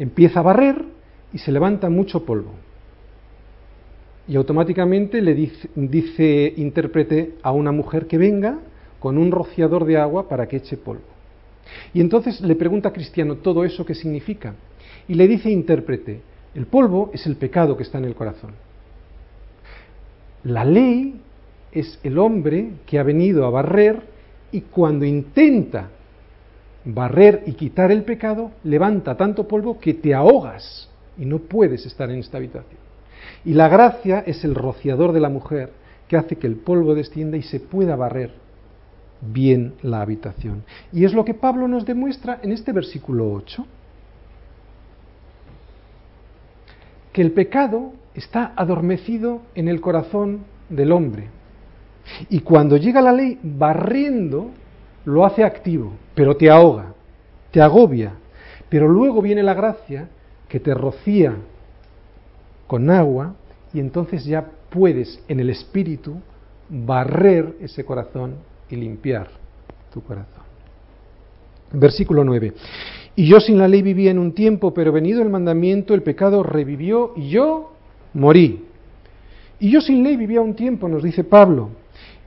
Empieza 0.00 0.40
a 0.40 0.42
barrer 0.42 0.82
y 1.30 1.38
se 1.38 1.52
levanta 1.52 1.90
mucho 1.90 2.24
polvo. 2.24 2.54
y 4.26 4.36
automáticamente 4.36 5.20
le 5.20 5.34
dice, 5.34 6.54
intérprete 6.56 7.34
a 7.42 7.50
una 7.52 7.72
mujer 7.72 8.06
que 8.06 8.16
venga 8.16 8.60
con 8.98 9.18
un 9.18 9.30
rociador 9.32 9.84
de 9.84 9.98
agua 9.98 10.28
para 10.28 10.46
que 10.46 10.56
eche 10.56 10.76
polvo. 10.76 11.02
Y 11.92 12.00
entonces 12.00 12.40
le 12.40 12.54
pregunta 12.54 12.88
a 12.90 12.92
Cristiano 12.92 13.36
todo 13.36 13.64
eso 13.64 13.84
qué 13.84 13.94
significa. 13.94 14.54
Y 15.08 15.14
le 15.14 15.26
dice 15.26 15.50
intérprete, 15.50 16.20
el 16.54 16.66
polvo 16.66 17.10
es 17.12 17.26
el 17.26 17.36
pecado 17.36 17.76
que 17.76 17.82
está 17.82 17.98
en 17.98 18.04
el 18.04 18.14
corazón. 18.14 18.52
La 20.44 20.64
ley 20.64 21.20
es 21.72 21.98
el 22.04 22.16
hombre 22.18 22.70
que 22.86 22.98
ha 22.98 23.02
venido 23.02 23.44
a 23.44 23.50
barrer 23.50 24.00
y 24.52 24.62
cuando 24.62 25.04
intenta 25.04 25.90
barrer 26.84 27.42
y 27.46 27.52
quitar 27.52 27.92
el 27.92 28.04
pecado, 28.04 28.52
levanta 28.64 29.16
tanto 29.16 29.46
polvo 29.46 29.78
que 29.78 29.94
te 29.94 30.14
ahogas 30.14 30.88
y 31.18 31.24
no 31.24 31.38
puedes 31.38 31.84
estar 31.86 32.10
en 32.10 32.18
esta 32.18 32.38
habitación. 32.38 32.80
Y 33.44 33.54
la 33.54 33.68
gracia 33.68 34.20
es 34.26 34.44
el 34.44 34.54
rociador 34.54 35.12
de 35.12 35.20
la 35.20 35.28
mujer 35.28 35.70
que 36.08 36.16
hace 36.16 36.36
que 36.36 36.46
el 36.46 36.56
polvo 36.56 36.94
descienda 36.94 37.36
y 37.36 37.42
se 37.42 37.60
pueda 37.60 37.96
barrer 37.96 38.32
bien 39.20 39.74
la 39.82 40.02
habitación. 40.02 40.64
Y 40.92 41.04
es 41.04 41.12
lo 41.12 41.24
que 41.24 41.34
Pablo 41.34 41.68
nos 41.68 41.84
demuestra 41.84 42.40
en 42.42 42.52
este 42.52 42.72
versículo 42.72 43.30
8. 43.32 43.66
Que 47.12 47.22
el 47.22 47.32
pecado 47.32 47.92
está 48.14 48.52
adormecido 48.56 49.42
en 49.54 49.68
el 49.68 49.80
corazón 49.80 50.40
del 50.68 50.92
hombre. 50.92 51.28
Y 52.28 52.40
cuando 52.40 52.76
llega 52.76 53.00
la 53.00 53.12
ley 53.12 53.38
barriendo, 53.42 54.50
lo 55.04 55.24
hace 55.24 55.44
activo, 55.44 55.92
pero 56.14 56.36
te 56.36 56.50
ahoga, 56.50 56.94
te 57.50 57.60
agobia. 57.60 58.12
Pero 58.68 58.88
luego 58.88 59.20
viene 59.22 59.42
la 59.42 59.54
gracia 59.54 60.08
que 60.48 60.60
te 60.60 60.74
rocía 60.74 61.34
con 62.66 62.90
agua 62.90 63.34
y 63.72 63.80
entonces 63.80 64.24
ya 64.24 64.46
puedes 64.70 65.22
en 65.28 65.40
el 65.40 65.50
espíritu 65.50 66.20
barrer 66.68 67.56
ese 67.60 67.84
corazón 67.84 68.36
y 68.68 68.76
limpiar 68.76 69.28
tu 69.92 70.02
corazón. 70.02 70.44
Versículo 71.72 72.24
9. 72.24 72.52
Y 73.16 73.26
yo 73.26 73.40
sin 73.40 73.58
la 73.58 73.68
ley 73.68 73.82
vivía 73.82 74.10
en 74.10 74.18
un 74.18 74.32
tiempo, 74.32 74.72
pero 74.72 74.92
venido 74.92 75.22
el 75.22 75.30
mandamiento, 75.30 75.94
el 75.94 76.02
pecado 76.02 76.42
revivió 76.42 77.12
y 77.16 77.28
yo 77.30 77.72
morí. 78.14 78.64
Y 79.58 79.70
yo 79.70 79.80
sin 79.80 80.02
ley 80.02 80.16
vivía 80.16 80.40
un 80.40 80.54
tiempo, 80.54 80.88
nos 80.88 81.02
dice 81.02 81.24
Pablo, 81.24 81.70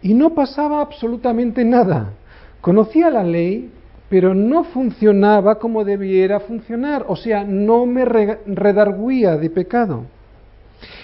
y 0.02 0.14
no 0.14 0.34
pasaba 0.36 0.82
absolutamente 0.82 1.64
nada. 1.66 2.14
Conocía 2.64 3.10
la 3.10 3.26
ley, 3.26 3.70
pero 4.08 4.34
no 4.34 4.64
funcionaba 4.64 5.60
como 5.60 5.84
debiera 5.84 6.40
funcionar, 6.40 7.04
o 7.10 7.18
sea, 7.18 7.44
no 7.44 7.86
me 7.86 8.06
redarguía 8.06 9.36
de 9.36 9.50
pecado. 9.50 10.06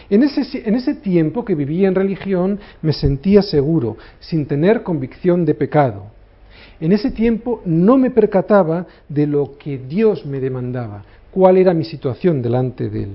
En 0.10 0.24
ese, 0.24 0.42
en 0.66 0.76
ese, 0.76 0.96
tiempo 0.96 1.44
que 1.44 1.56
vivía 1.56 1.90
en 1.90 1.96
religión 1.96 2.62
me 2.82 2.94
sentía 2.94 3.42
seguro, 3.42 3.98
sin 4.22 4.46
tener 4.46 4.84
convicción 4.84 5.44
de 5.44 5.54
pecado. 5.54 6.06
En 6.80 6.94
ese 6.94 7.12
tiempo 7.12 7.62
no 7.66 7.98
me 7.98 8.10
percataba 8.10 8.88
de 9.10 9.28
lo 9.28 9.58
que 9.58 9.80
Dios 9.80 10.26
me 10.26 10.40
demandaba, 10.40 11.04
cuál 11.30 11.58
era 11.58 11.74
mi 11.74 11.84
situación 11.84 12.42
delante 12.42 12.90
de 12.90 13.04
Él. 13.04 13.12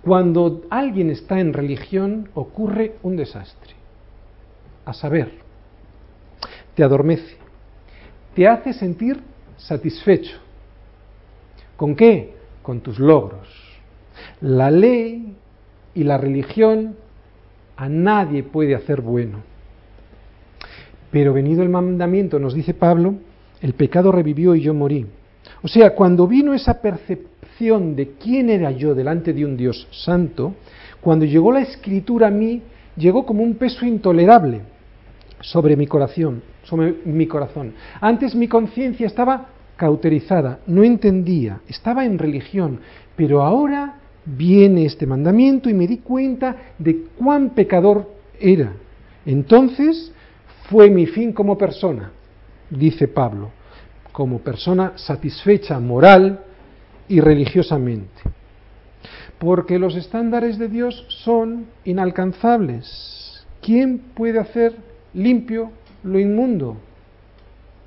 Cuando 0.00 0.62
alguien 0.70 1.10
está 1.10 1.38
en 1.40 1.52
religión 1.52 2.30
ocurre 2.32 2.94
un 3.02 3.16
desastre. 3.16 3.74
A 4.86 4.94
saber, 4.94 5.30
te 6.74 6.82
adormece, 6.82 7.39
te 8.34 8.46
hace 8.46 8.72
sentir 8.72 9.20
satisfecho. 9.56 10.38
¿Con 11.76 11.94
qué? 11.94 12.34
Con 12.62 12.80
tus 12.80 12.98
logros. 12.98 13.48
La 14.40 14.70
ley 14.70 15.34
y 15.94 16.04
la 16.04 16.18
religión 16.18 16.96
a 17.76 17.88
nadie 17.88 18.42
puede 18.42 18.74
hacer 18.74 19.00
bueno. 19.00 19.38
Pero 21.10 21.32
venido 21.32 21.62
el 21.62 21.68
mandamiento, 21.68 22.38
nos 22.38 22.54
dice 22.54 22.74
Pablo, 22.74 23.14
el 23.60 23.72
pecado 23.74 24.12
revivió 24.12 24.54
y 24.54 24.60
yo 24.60 24.74
morí. 24.74 25.06
O 25.62 25.68
sea, 25.68 25.94
cuando 25.94 26.26
vino 26.26 26.54
esa 26.54 26.80
percepción 26.80 27.96
de 27.96 28.12
quién 28.12 28.50
era 28.50 28.70
yo 28.70 28.94
delante 28.94 29.32
de 29.32 29.44
un 29.44 29.56
Dios 29.56 29.88
santo, 29.90 30.54
cuando 31.00 31.24
llegó 31.24 31.52
la 31.52 31.62
escritura 31.62 32.28
a 32.28 32.30
mí, 32.30 32.62
llegó 32.96 33.26
como 33.26 33.42
un 33.42 33.54
peso 33.54 33.84
intolerable 33.84 34.60
sobre 35.40 35.76
mi 35.76 35.86
corazón, 35.86 36.42
mi 36.76 37.26
corazón. 37.26 37.74
Antes 38.00 38.34
mi 38.34 38.48
conciencia 38.48 39.06
estaba 39.06 39.48
cauterizada, 39.76 40.60
no 40.66 40.84
entendía, 40.84 41.60
estaba 41.66 42.04
en 42.04 42.18
religión, 42.18 42.80
pero 43.16 43.42
ahora 43.42 43.96
viene 44.24 44.84
este 44.84 45.06
mandamiento 45.06 45.70
y 45.70 45.74
me 45.74 45.86
di 45.86 45.98
cuenta 45.98 46.56
de 46.78 47.04
cuán 47.16 47.50
pecador 47.50 48.10
era. 48.38 48.72
Entonces 49.24 50.12
fue 50.68 50.90
mi 50.90 51.06
fin 51.06 51.32
como 51.32 51.56
persona, 51.56 52.10
dice 52.68 53.08
Pablo, 53.08 53.50
como 54.12 54.40
persona 54.40 54.92
satisfecha 54.96 55.80
moral 55.80 56.40
y 57.08 57.20
religiosamente. 57.20 58.22
Porque 59.38 59.78
los 59.78 59.96
estándares 59.96 60.58
de 60.58 60.68
Dios 60.68 61.06
son 61.08 61.66
inalcanzables. 61.84 63.46
¿Quién 63.62 63.98
puede 64.14 64.38
hacer 64.38 64.76
limpio 65.14 65.72
lo 66.02 66.18
inmundo? 66.18 66.76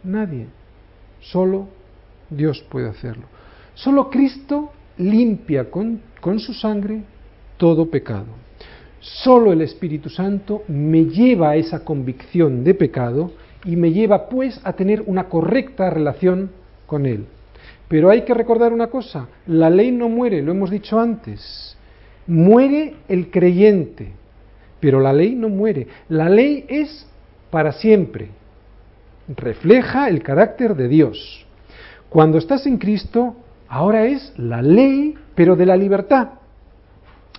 Nadie. 0.03 0.47
Solo 1.19 1.67
Dios 2.29 2.63
puede 2.69 2.89
hacerlo. 2.89 3.25
Solo 3.73 4.09
Cristo 4.09 4.71
limpia 4.97 5.69
con, 5.69 6.01
con 6.21 6.39
su 6.39 6.53
sangre 6.53 7.01
todo 7.57 7.89
pecado. 7.89 8.27
Solo 8.99 9.51
el 9.51 9.61
Espíritu 9.61 10.09
Santo 10.09 10.63
me 10.67 11.05
lleva 11.05 11.51
a 11.51 11.55
esa 11.55 11.83
convicción 11.83 12.63
de 12.63 12.73
pecado 12.73 13.31
y 13.65 13.75
me 13.75 13.91
lleva 13.91 14.29
pues 14.29 14.59
a 14.63 14.73
tener 14.73 15.03
una 15.05 15.29
correcta 15.29 15.89
relación 15.89 16.51
con 16.85 17.05
Él. 17.05 17.25
Pero 17.87 18.09
hay 18.09 18.21
que 18.23 18.33
recordar 18.33 18.73
una 18.73 18.87
cosa, 18.87 19.27
la 19.45 19.69
ley 19.69 19.91
no 19.91 20.09
muere, 20.09 20.41
lo 20.41 20.51
hemos 20.51 20.69
dicho 20.69 20.99
antes. 20.99 21.77
Muere 22.25 22.95
el 23.09 23.29
creyente, 23.29 24.13
pero 24.79 24.99
la 24.99 25.13
ley 25.13 25.35
no 25.35 25.49
muere. 25.49 25.87
La 26.09 26.29
ley 26.29 26.65
es 26.69 27.07
para 27.53 27.71
siempre. 27.71 28.31
Refleja 29.29 30.09
el 30.09 30.21
carácter 30.23 30.75
de 30.75 30.89
Dios. 30.89 31.45
Cuando 32.09 32.37
estás 32.37 32.65
en 32.65 32.77
Cristo, 32.77 33.37
Ahora 33.73 34.05
es 34.05 34.31
la 34.37 34.61
ley, 34.61 35.15
pero 35.33 35.55
de 35.55 35.65
la 35.65 35.75
libertad. 35.75 36.27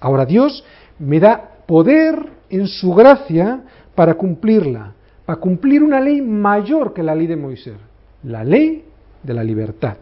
Ahora 0.01 0.27
Dios 0.27 0.65
me 0.99 1.21
da 1.21 1.61
poder 1.65 2.27
en 2.51 2.67
su 2.67 2.93
gracia 2.93 3.61
para 3.95 4.15
cumplirla, 4.15 4.95
para 5.25 5.39
cumplir 5.39 5.85
una 5.85 6.01
ley 6.01 6.21
mayor 6.21 6.93
que 6.93 7.05
la 7.05 7.15
ley 7.15 7.29
de 7.29 7.37
Moisés, 7.37 7.77
la 8.25 8.43
ley 8.43 8.85
de 9.23 9.33
la 9.33 9.45
libertad. 9.45 9.97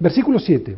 Versículo 0.00 0.40
7. 0.40 0.76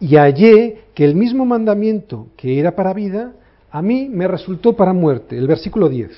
Y 0.00 0.16
hallé 0.16 0.80
que 0.92 1.04
el 1.04 1.14
mismo 1.14 1.44
mandamiento 1.44 2.26
que 2.36 2.58
era 2.58 2.74
para 2.74 2.92
vida, 2.94 3.30
a 3.70 3.80
mí 3.80 4.08
me 4.10 4.26
resultó 4.26 4.74
para 4.74 4.92
muerte. 4.92 5.38
El 5.38 5.46
versículo 5.46 5.88
10. 5.88 6.10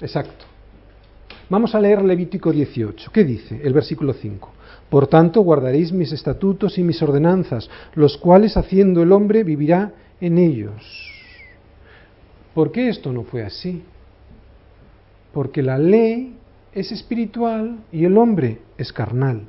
Exacto. 0.00 0.44
Vamos 1.48 1.74
a 1.74 1.80
leer 1.80 2.02
Levítico 2.02 2.52
18. 2.52 3.10
¿Qué 3.12 3.24
dice? 3.24 3.60
El 3.62 3.72
versículo 3.72 4.12
5. 4.12 4.50
Por 4.90 5.06
tanto, 5.06 5.40
guardaréis 5.42 5.92
mis 5.92 6.12
estatutos 6.12 6.78
y 6.78 6.82
mis 6.82 7.00
ordenanzas, 7.02 7.70
los 7.94 8.16
cuales 8.18 8.56
haciendo 8.56 9.02
el 9.02 9.12
hombre 9.12 9.44
vivirá 9.44 9.92
en 10.20 10.38
ellos. 10.38 11.12
¿Por 12.54 12.72
qué 12.72 12.88
esto 12.88 13.12
no 13.12 13.22
fue 13.22 13.44
así? 13.44 13.82
Porque 15.32 15.62
la 15.62 15.78
ley 15.78 16.36
es 16.72 16.92
espiritual 16.92 17.78
y 17.92 18.04
el 18.04 18.16
hombre 18.16 18.58
es 18.78 18.92
carnal. 18.92 19.42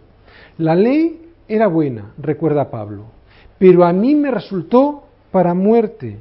La 0.58 0.76
ley 0.76 1.30
era 1.48 1.68
buena, 1.68 2.14
recuerda 2.18 2.70
Pablo, 2.70 3.06
pero 3.58 3.86
a 3.86 3.94
mí 3.94 4.14
me 4.16 4.32
resultó 4.32 5.04
para 5.32 5.54
muerte. 5.54 6.18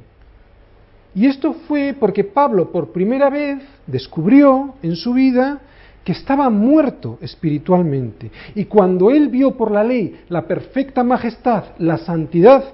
Y 1.17 1.25
esto 1.25 1.53
fue 1.67 1.95
porque 1.99 2.23
Pablo 2.23 2.71
por 2.71 2.91
primera 2.91 3.31
vez 3.31 3.57
descubrió 3.87 4.75
en 4.83 4.95
su 4.95 5.15
vida 5.15 5.59
que 6.03 6.11
estaba 6.11 6.47
muerto 6.51 7.17
espiritualmente. 7.21 8.29
Y 8.53 8.65
cuando 8.65 9.09
él 9.09 9.27
vio 9.29 9.57
por 9.57 9.71
la 9.71 9.83
ley 9.83 10.15
la 10.29 10.45
perfecta 10.45 11.03
majestad, 11.03 11.63
la 11.79 11.97
santidad 11.97 12.65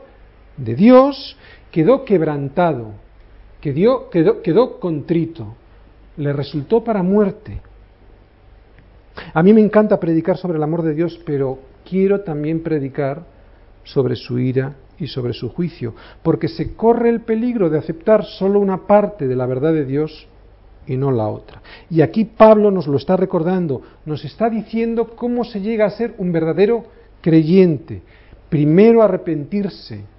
de 0.58 0.76
Dios, 0.76 1.38
quedó 1.72 2.04
quebrantado, 2.04 2.92
quedó, 3.62 4.10
quedó, 4.10 4.78
contrito, 4.78 5.56
le 6.18 6.34
resultó 6.34 6.84
para 6.84 7.02
muerte. 7.02 7.62
A 9.34 9.42
mí 9.42 9.54
me 9.54 9.62
encanta 9.62 10.02
predicar 10.02 10.36
sobre 10.36 10.58
el 10.58 10.64
amor 10.64 10.82
de 10.82 10.94
Dios, 10.94 11.18
pero 11.26 11.60
quiero 11.90 12.20
también 12.20 12.62
predicar 12.62 13.24
sobre 13.86 14.18
su 14.18 14.38
ira 14.38 14.76
y 15.04 15.08
sobre 15.08 15.34
su 15.34 15.50
juicio, 15.50 15.94
porque 16.24 16.48
se 16.48 16.76
corre 16.76 17.10
el 17.10 17.22
peligro 17.22 17.70
de 17.70 17.78
aceptar 17.78 18.26
solo 18.26 18.60
una 18.60 18.88
parte 18.88 19.28
de 19.28 19.36
la 19.36 19.46
verdad 19.46 19.74
de 19.74 19.86
Dios 19.86 20.28
y 20.88 20.98
no 20.98 21.12
la 21.12 21.28
otra. 21.28 21.62
Y 21.90 22.02
aquí 22.02 22.26
Pablo 22.26 22.72
nos 22.72 22.88
lo 22.88 22.98
está 22.98 23.16
recordando, 23.16 23.82
nos 24.06 24.26
está 24.26 24.50
diciendo 24.50 25.16
cómo 25.16 25.44
se 25.44 25.62
llega 25.62 25.86
a 25.86 25.92
ser 25.92 26.16
un 26.18 26.32
verdadero 26.32 26.86
creyente. 27.22 28.02
Primero 28.50 29.02
arrepentirse 29.02 30.14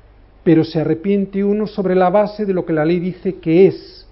pero 0.44 0.62
se 0.62 0.78
arrepiente 0.78 1.42
uno 1.42 1.66
sobre 1.66 1.96
la 1.96 2.10
base 2.10 2.44
de 2.44 2.52
lo 2.52 2.64
que 2.64 2.74
la 2.74 2.84
ley 2.84 3.00
dice 3.00 3.36
que 3.36 3.66
es, 3.66 4.06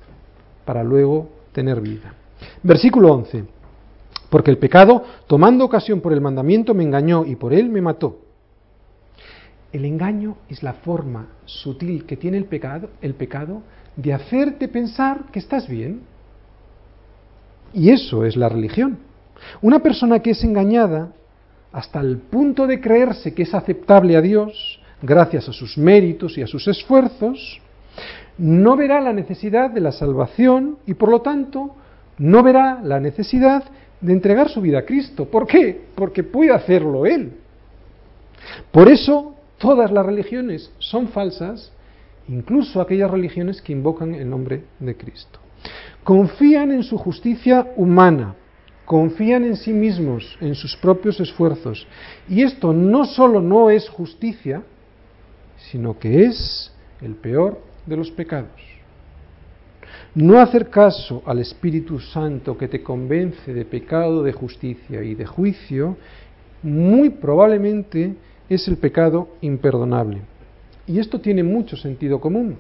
para 0.65 0.83
luego 0.83 1.29
tener 1.53 1.81
vida. 1.81 2.15
Versículo 2.63 3.13
11. 3.13 3.45
Porque 4.31 4.51
el 4.51 4.57
pecado, 4.57 5.05
tomando 5.27 5.65
ocasión 5.67 6.01
por 6.01 6.15
el 6.15 6.23
mandamiento, 6.23 6.73
me 6.73 6.85
engañó 6.85 7.25
y 7.27 7.37
por 7.37 7.53
él 7.53 7.69
me 7.69 7.83
mató. 7.83 8.19
El 9.73 9.85
engaño 9.87 10.37
es 10.49 10.63
la 10.63 10.75
forma 10.75 11.29
sutil 11.47 12.05
que 12.05 12.17
tiene 12.17 12.37
el 12.37 12.45
pecado, 12.45 12.91
el 13.01 13.15
pecado 13.15 13.63
de 13.97 14.13
hacerte 14.13 14.69
pensar 14.69 15.25
que 15.33 15.39
estás 15.39 15.69
bien. 15.69 16.03
Y 17.73 17.91
eso 17.91 18.25
es 18.25 18.37
la 18.37 18.51
religión. 18.51 18.99
Una 19.63 19.79
persona 19.79 20.21
que 20.21 20.31
es 20.31 20.45
engañada 20.45 21.13
hasta 21.73 22.01
el 22.01 22.19
punto 22.19 22.67
de 22.67 22.81
creerse 22.81 23.33
que 23.33 23.45
es 23.45 23.55
aceptable 23.55 24.17
a 24.17 24.21
Dios, 24.21 24.79
gracias 25.01 25.49
a 25.49 25.53
sus 25.53 25.79
méritos 25.79 26.37
y 26.37 26.43
a 26.43 26.47
sus 26.47 26.69
esfuerzos, 26.69 27.61
no 28.37 28.77
verá 28.77 29.01
la 29.01 29.13
necesidad 29.13 29.71
de 29.71 29.81
la 29.81 29.93
salvación 29.93 30.79
y 30.87 30.95
por 30.95 31.11
lo 31.11 31.23
tanto 31.23 31.75
no 32.19 32.43
verá 32.43 32.81
la 32.83 33.01
necesidad 33.01 33.65
de 34.01 34.13
entregar 34.13 34.51
su 34.51 34.61
vida 34.61 34.81
a 34.81 34.85
Cristo. 34.85 35.27
¿Por 35.27 35.47
qué? 35.47 35.81
Porque 35.95 36.23
puede 36.23 36.53
hacerlo 36.53 37.07
Él. 37.07 37.33
Por 38.71 38.89
eso 38.89 39.35
todas 39.63 39.93
las 39.93 40.05
religiones 40.05 40.73
son 40.81 41.09
falsas, 41.09 41.73
incluso 42.29 42.81
aquellas 42.81 43.09
religiones 43.09 43.63
que 43.63 43.73
invocan 43.73 44.13
el 44.13 44.29
nombre 44.29 44.65
de 44.81 44.97
Cristo. 44.97 45.39
Confían 46.03 46.73
en 46.73 46.83
su 46.83 46.99
justicia 46.99 47.69
humana, 47.77 48.35
confían 48.85 49.45
en 49.45 49.57
sí 49.57 49.73
mismos, 49.73 50.37
en 50.41 50.57
sus 50.57 50.77
propios 50.77 51.21
esfuerzos. 51.21 51.87
Y 52.29 52.43
esto 52.43 52.73
no 52.73 53.05
solo 53.05 53.41
no 53.41 53.71
es 53.71 53.89
justicia, 53.89 54.65
sino 55.71 55.97
que 55.97 56.25
es 56.25 56.73
el 57.01 57.15
peor 57.15 57.61
de 57.87 57.97
los 57.97 58.11
pecados. 58.11 58.61
No 60.17 60.41
hacer 60.41 60.71
caso 60.71 61.23
al 61.25 61.39
Espíritu 61.39 62.01
Santo 62.01 62.59
que 62.59 62.67
te 62.67 62.83
convence 62.83 63.55
de 63.55 63.65
pecado, 63.65 64.25
de 64.25 64.33
justicia 64.33 65.05
y 65.05 65.15
de 65.15 65.25
juicio, 65.25 65.97
muy 66.65 67.11
probablemente 67.11 68.17
es 68.55 68.69
el 68.69 68.77
pecado 68.77 69.29
imperdonable. 69.41 70.23
Y 70.87 70.99
esto 70.99 71.21
tiene 71.21 71.43
mucho 71.43 71.77
sentido 71.77 72.21
común. 72.21 72.57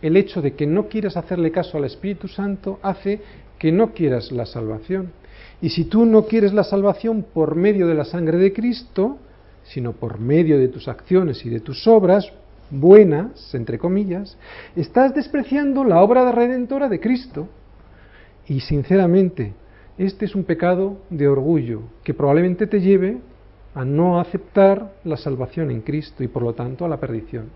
El 0.00 0.16
hecho 0.16 0.42
de 0.42 0.54
que 0.54 0.66
no 0.66 0.88
quieras 0.88 1.16
hacerle 1.16 1.52
caso 1.52 1.78
al 1.78 1.84
Espíritu 1.84 2.28
Santo 2.28 2.80
hace 2.82 3.20
que 3.58 3.70
no 3.70 3.92
quieras 3.92 4.32
la 4.32 4.46
salvación. 4.46 5.12
Y 5.60 5.70
si 5.70 5.84
tú 5.84 6.04
no 6.04 6.26
quieres 6.26 6.52
la 6.52 6.64
salvación 6.64 7.24
por 7.32 7.54
medio 7.54 7.86
de 7.86 7.94
la 7.94 8.04
sangre 8.04 8.38
de 8.38 8.52
Cristo, 8.52 9.18
sino 9.62 9.92
por 9.92 10.18
medio 10.18 10.58
de 10.58 10.68
tus 10.68 10.88
acciones 10.88 11.46
y 11.46 11.50
de 11.50 11.60
tus 11.60 11.86
obras, 11.86 12.32
buenas, 12.70 13.54
entre 13.54 13.78
comillas, 13.78 14.36
estás 14.74 15.14
despreciando 15.14 15.84
la 15.84 16.02
obra 16.02 16.24
de 16.24 16.32
redentora 16.32 16.88
de 16.88 16.98
Cristo. 16.98 17.48
Y 18.48 18.60
sinceramente, 18.60 19.54
este 19.98 20.24
es 20.24 20.34
un 20.34 20.42
pecado 20.42 20.98
de 21.10 21.28
orgullo 21.28 21.82
que 22.02 22.14
probablemente 22.14 22.66
te 22.66 22.80
lleve 22.80 23.18
a 23.74 23.84
no 23.84 24.20
aceptar 24.20 24.92
la 25.04 25.16
salvación 25.16 25.70
en 25.70 25.80
Cristo 25.80 26.22
y 26.22 26.28
por 26.28 26.42
lo 26.42 26.54
tanto 26.54 26.84
a 26.84 26.88
la 26.88 26.98
perdición. 26.98 27.50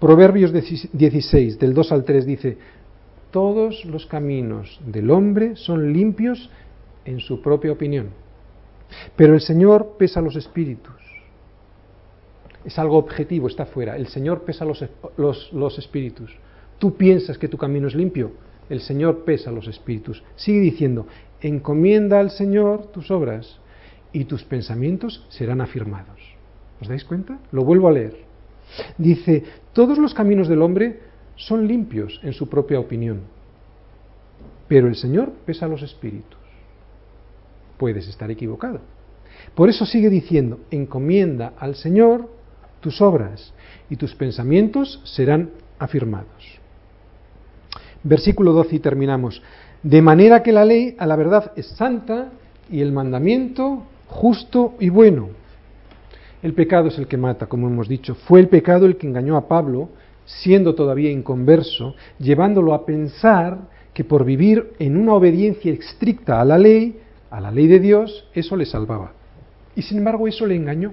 Proverbios 0.00 0.52
16, 0.52 1.58
del 1.58 1.74
2 1.74 1.92
al 1.92 2.04
3 2.04 2.26
dice, 2.26 2.58
todos 3.30 3.84
los 3.84 4.06
caminos 4.06 4.80
del 4.84 5.10
hombre 5.10 5.56
son 5.56 5.92
limpios 5.92 6.50
en 7.04 7.20
su 7.20 7.40
propia 7.40 7.72
opinión, 7.72 8.10
pero 9.16 9.34
el 9.34 9.40
Señor 9.40 9.94
pesa 9.98 10.20
los 10.20 10.36
espíritus 10.36 11.02
es 12.64 12.78
algo 12.78 12.96
objetivo, 12.96 13.48
está 13.48 13.66
fuera. 13.66 13.96
El 13.96 14.06
Señor 14.08 14.42
pesa 14.42 14.64
los, 14.64 14.84
los, 15.52 15.78
espíritus. 15.78 16.30
Tú 16.78 16.96
piensas 16.96 17.38
que 17.38 17.48
tu 17.48 17.56
camino 17.56 17.88
es 17.88 17.94
limpio, 17.94 18.32
el 18.68 18.80
Señor 18.80 19.24
pesa 19.24 19.50
los 19.50 19.66
espíritus. 19.68 20.22
Sigue 20.36 20.60
diciendo, 20.60 21.06
encomienda 21.40 22.20
al 22.20 22.30
Señor 22.30 22.86
tus 22.92 23.10
obras 23.10 23.58
y 24.12 24.24
tus 24.24 24.44
pensamientos 24.44 25.24
serán 25.30 25.60
afirmados. 25.60 26.20
¿Os 26.80 26.88
dais 26.88 27.04
cuenta? 27.04 27.38
Lo 27.52 27.64
vuelvo 27.64 27.88
a 27.88 27.92
leer. 27.92 28.16
Dice, 28.98 29.44
todos 29.72 29.98
los 29.98 30.14
caminos 30.14 30.48
del 30.48 30.62
hombre 30.62 31.00
son 31.36 31.66
limpios 31.66 32.20
en 32.22 32.32
su 32.32 32.48
propia 32.48 32.80
opinión, 32.80 33.22
pero 34.68 34.88
el 34.88 34.96
Señor 34.96 35.32
pesa 35.46 35.68
los 35.68 35.82
espíritus. 35.82 36.38
Puedes 37.78 38.08
estar 38.08 38.30
equivocado. 38.30 38.80
Por 39.54 39.68
eso 39.68 39.86
sigue 39.86 40.08
diciendo, 40.08 40.60
encomienda 40.70 41.54
al 41.58 41.74
Señor 41.74 42.28
tus 42.80 43.00
obras 43.00 43.52
y 43.90 43.96
tus 43.96 44.14
pensamientos 44.14 45.00
serán 45.04 45.50
afirmados. 45.78 46.60
Versículo 48.02 48.52
12 48.52 48.76
y 48.76 48.78
terminamos. 48.80 49.42
De 49.82 50.02
manera 50.02 50.42
que 50.42 50.52
la 50.52 50.64
ley 50.64 50.96
a 50.98 51.06
la 51.06 51.16
verdad 51.16 51.52
es 51.56 51.66
santa 51.66 52.30
y 52.70 52.80
el 52.80 52.92
mandamiento 52.92 53.84
justo 54.12 54.74
y 54.78 54.88
bueno. 54.90 55.30
El 56.42 56.54
pecado 56.54 56.88
es 56.88 56.98
el 56.98 57.06
que 57.06 57.16
mata, 57.16 57.46
como 57.46 57.68
hemos 57.68 57.88
dicho. 57.88 58.14
Fue 58.14 58.40
el 58.40 58.48
pecado 58.48 58.86
el 58.86 58.96
que 58.96 59.06
engañó 59.06 59.36
a 59.36 59.48
Pablo, 59.48 59.90
siendo 60.24 60.74
todavía 60.74 61.10
inconverso, 61.10 61.94
llevándolo 62.18 62.74
a 62.74 62.84
pensar 62.84 63.58
que 63.94 64.04
por 64.04 64.24
vivir 64.24 64.72
en 64.78 64.96
una 64.96 65.14
obediencia 65.14 65.72
estricta 65.72 66.40
a 66.40 66.44
la 66.44 66.58
ley, 66.58 67.00
a 67.30 67.40
la 67.40 67.50
ley 67.50 67.66
de 67.66 67.80
Dios, 67.80 68.28
eso 68.34 68.56
le 68.56 68.66
salvaba. 68.66 69.12
Y 69.74 69.82
sin 69.82 69.98
embargo 69.98 70.28
eso 70.28 70.46
le 70.46 70.56
engañó. 70.56 70.92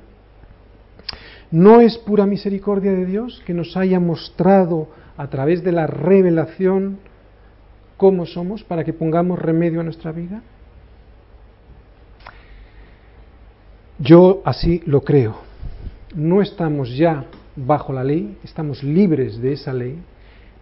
¿No 1.52 1.82
es 1.82 1.98
pura 1.98 2.26
misericordia 2.26 2.92
de 2.92 3.06
Dios 3.06 3.42
que 3.46 3.54
nos 3.54 3.76
haya 3.76 4.00
mostrado 4.00 4.90
a 5.18 5.30
través 5.30 5.64
de 5.64 5.72
la 5.72 5.88
revelación 5.88 7.00
cómo 7.98 8.26
somos 8.26 8.64
para 8.64 8.84
que 8.84 8.94
pongamos 8.94 9.40
remedio 9.40 9.82
a 9.82 9.84
nuestra 9.84 10.12
vida? 10.12 10.42
Yo 14.00 14.42
así 14.46 14.82
lo 14.86 15.02
creo. 15.02 15.36
No 16.16 16.42
estamos 16.42 16.96
ya 16.96 17.26
bajo 17.56 17.92
la 17.92 18.04
ley, 18.04 18.38
estamos 18.44 18.82
libres 18.82 19.42
de 19.42 19.54
esa 19.54 19.74
ley. 19.74 20.00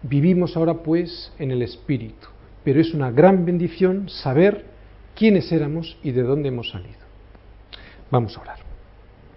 Vivimos 0.02 0.56
ahora 0.56 0.74
pues 0.74 1.32
en 1.38 1.52
el 1.52 1.62
Espíritu. 1.62 2.28
Pero 2.64 2.80
es 2.80 2.92
una 2.92 3.12
gran 3.12 3.44
bendición 3.44 4.08
saber 4.08 4.64
quiénes 5.14 5.52
éramos 5.52 5.96
y 6.02 6.10
de 6.10 6.22
dónde 6.22 6.48
hemos 6.48 6.70
salido. 6.70 6.98
Vamos 8.10 8.36
a 8.36 8.40
orar. 8.40 8.67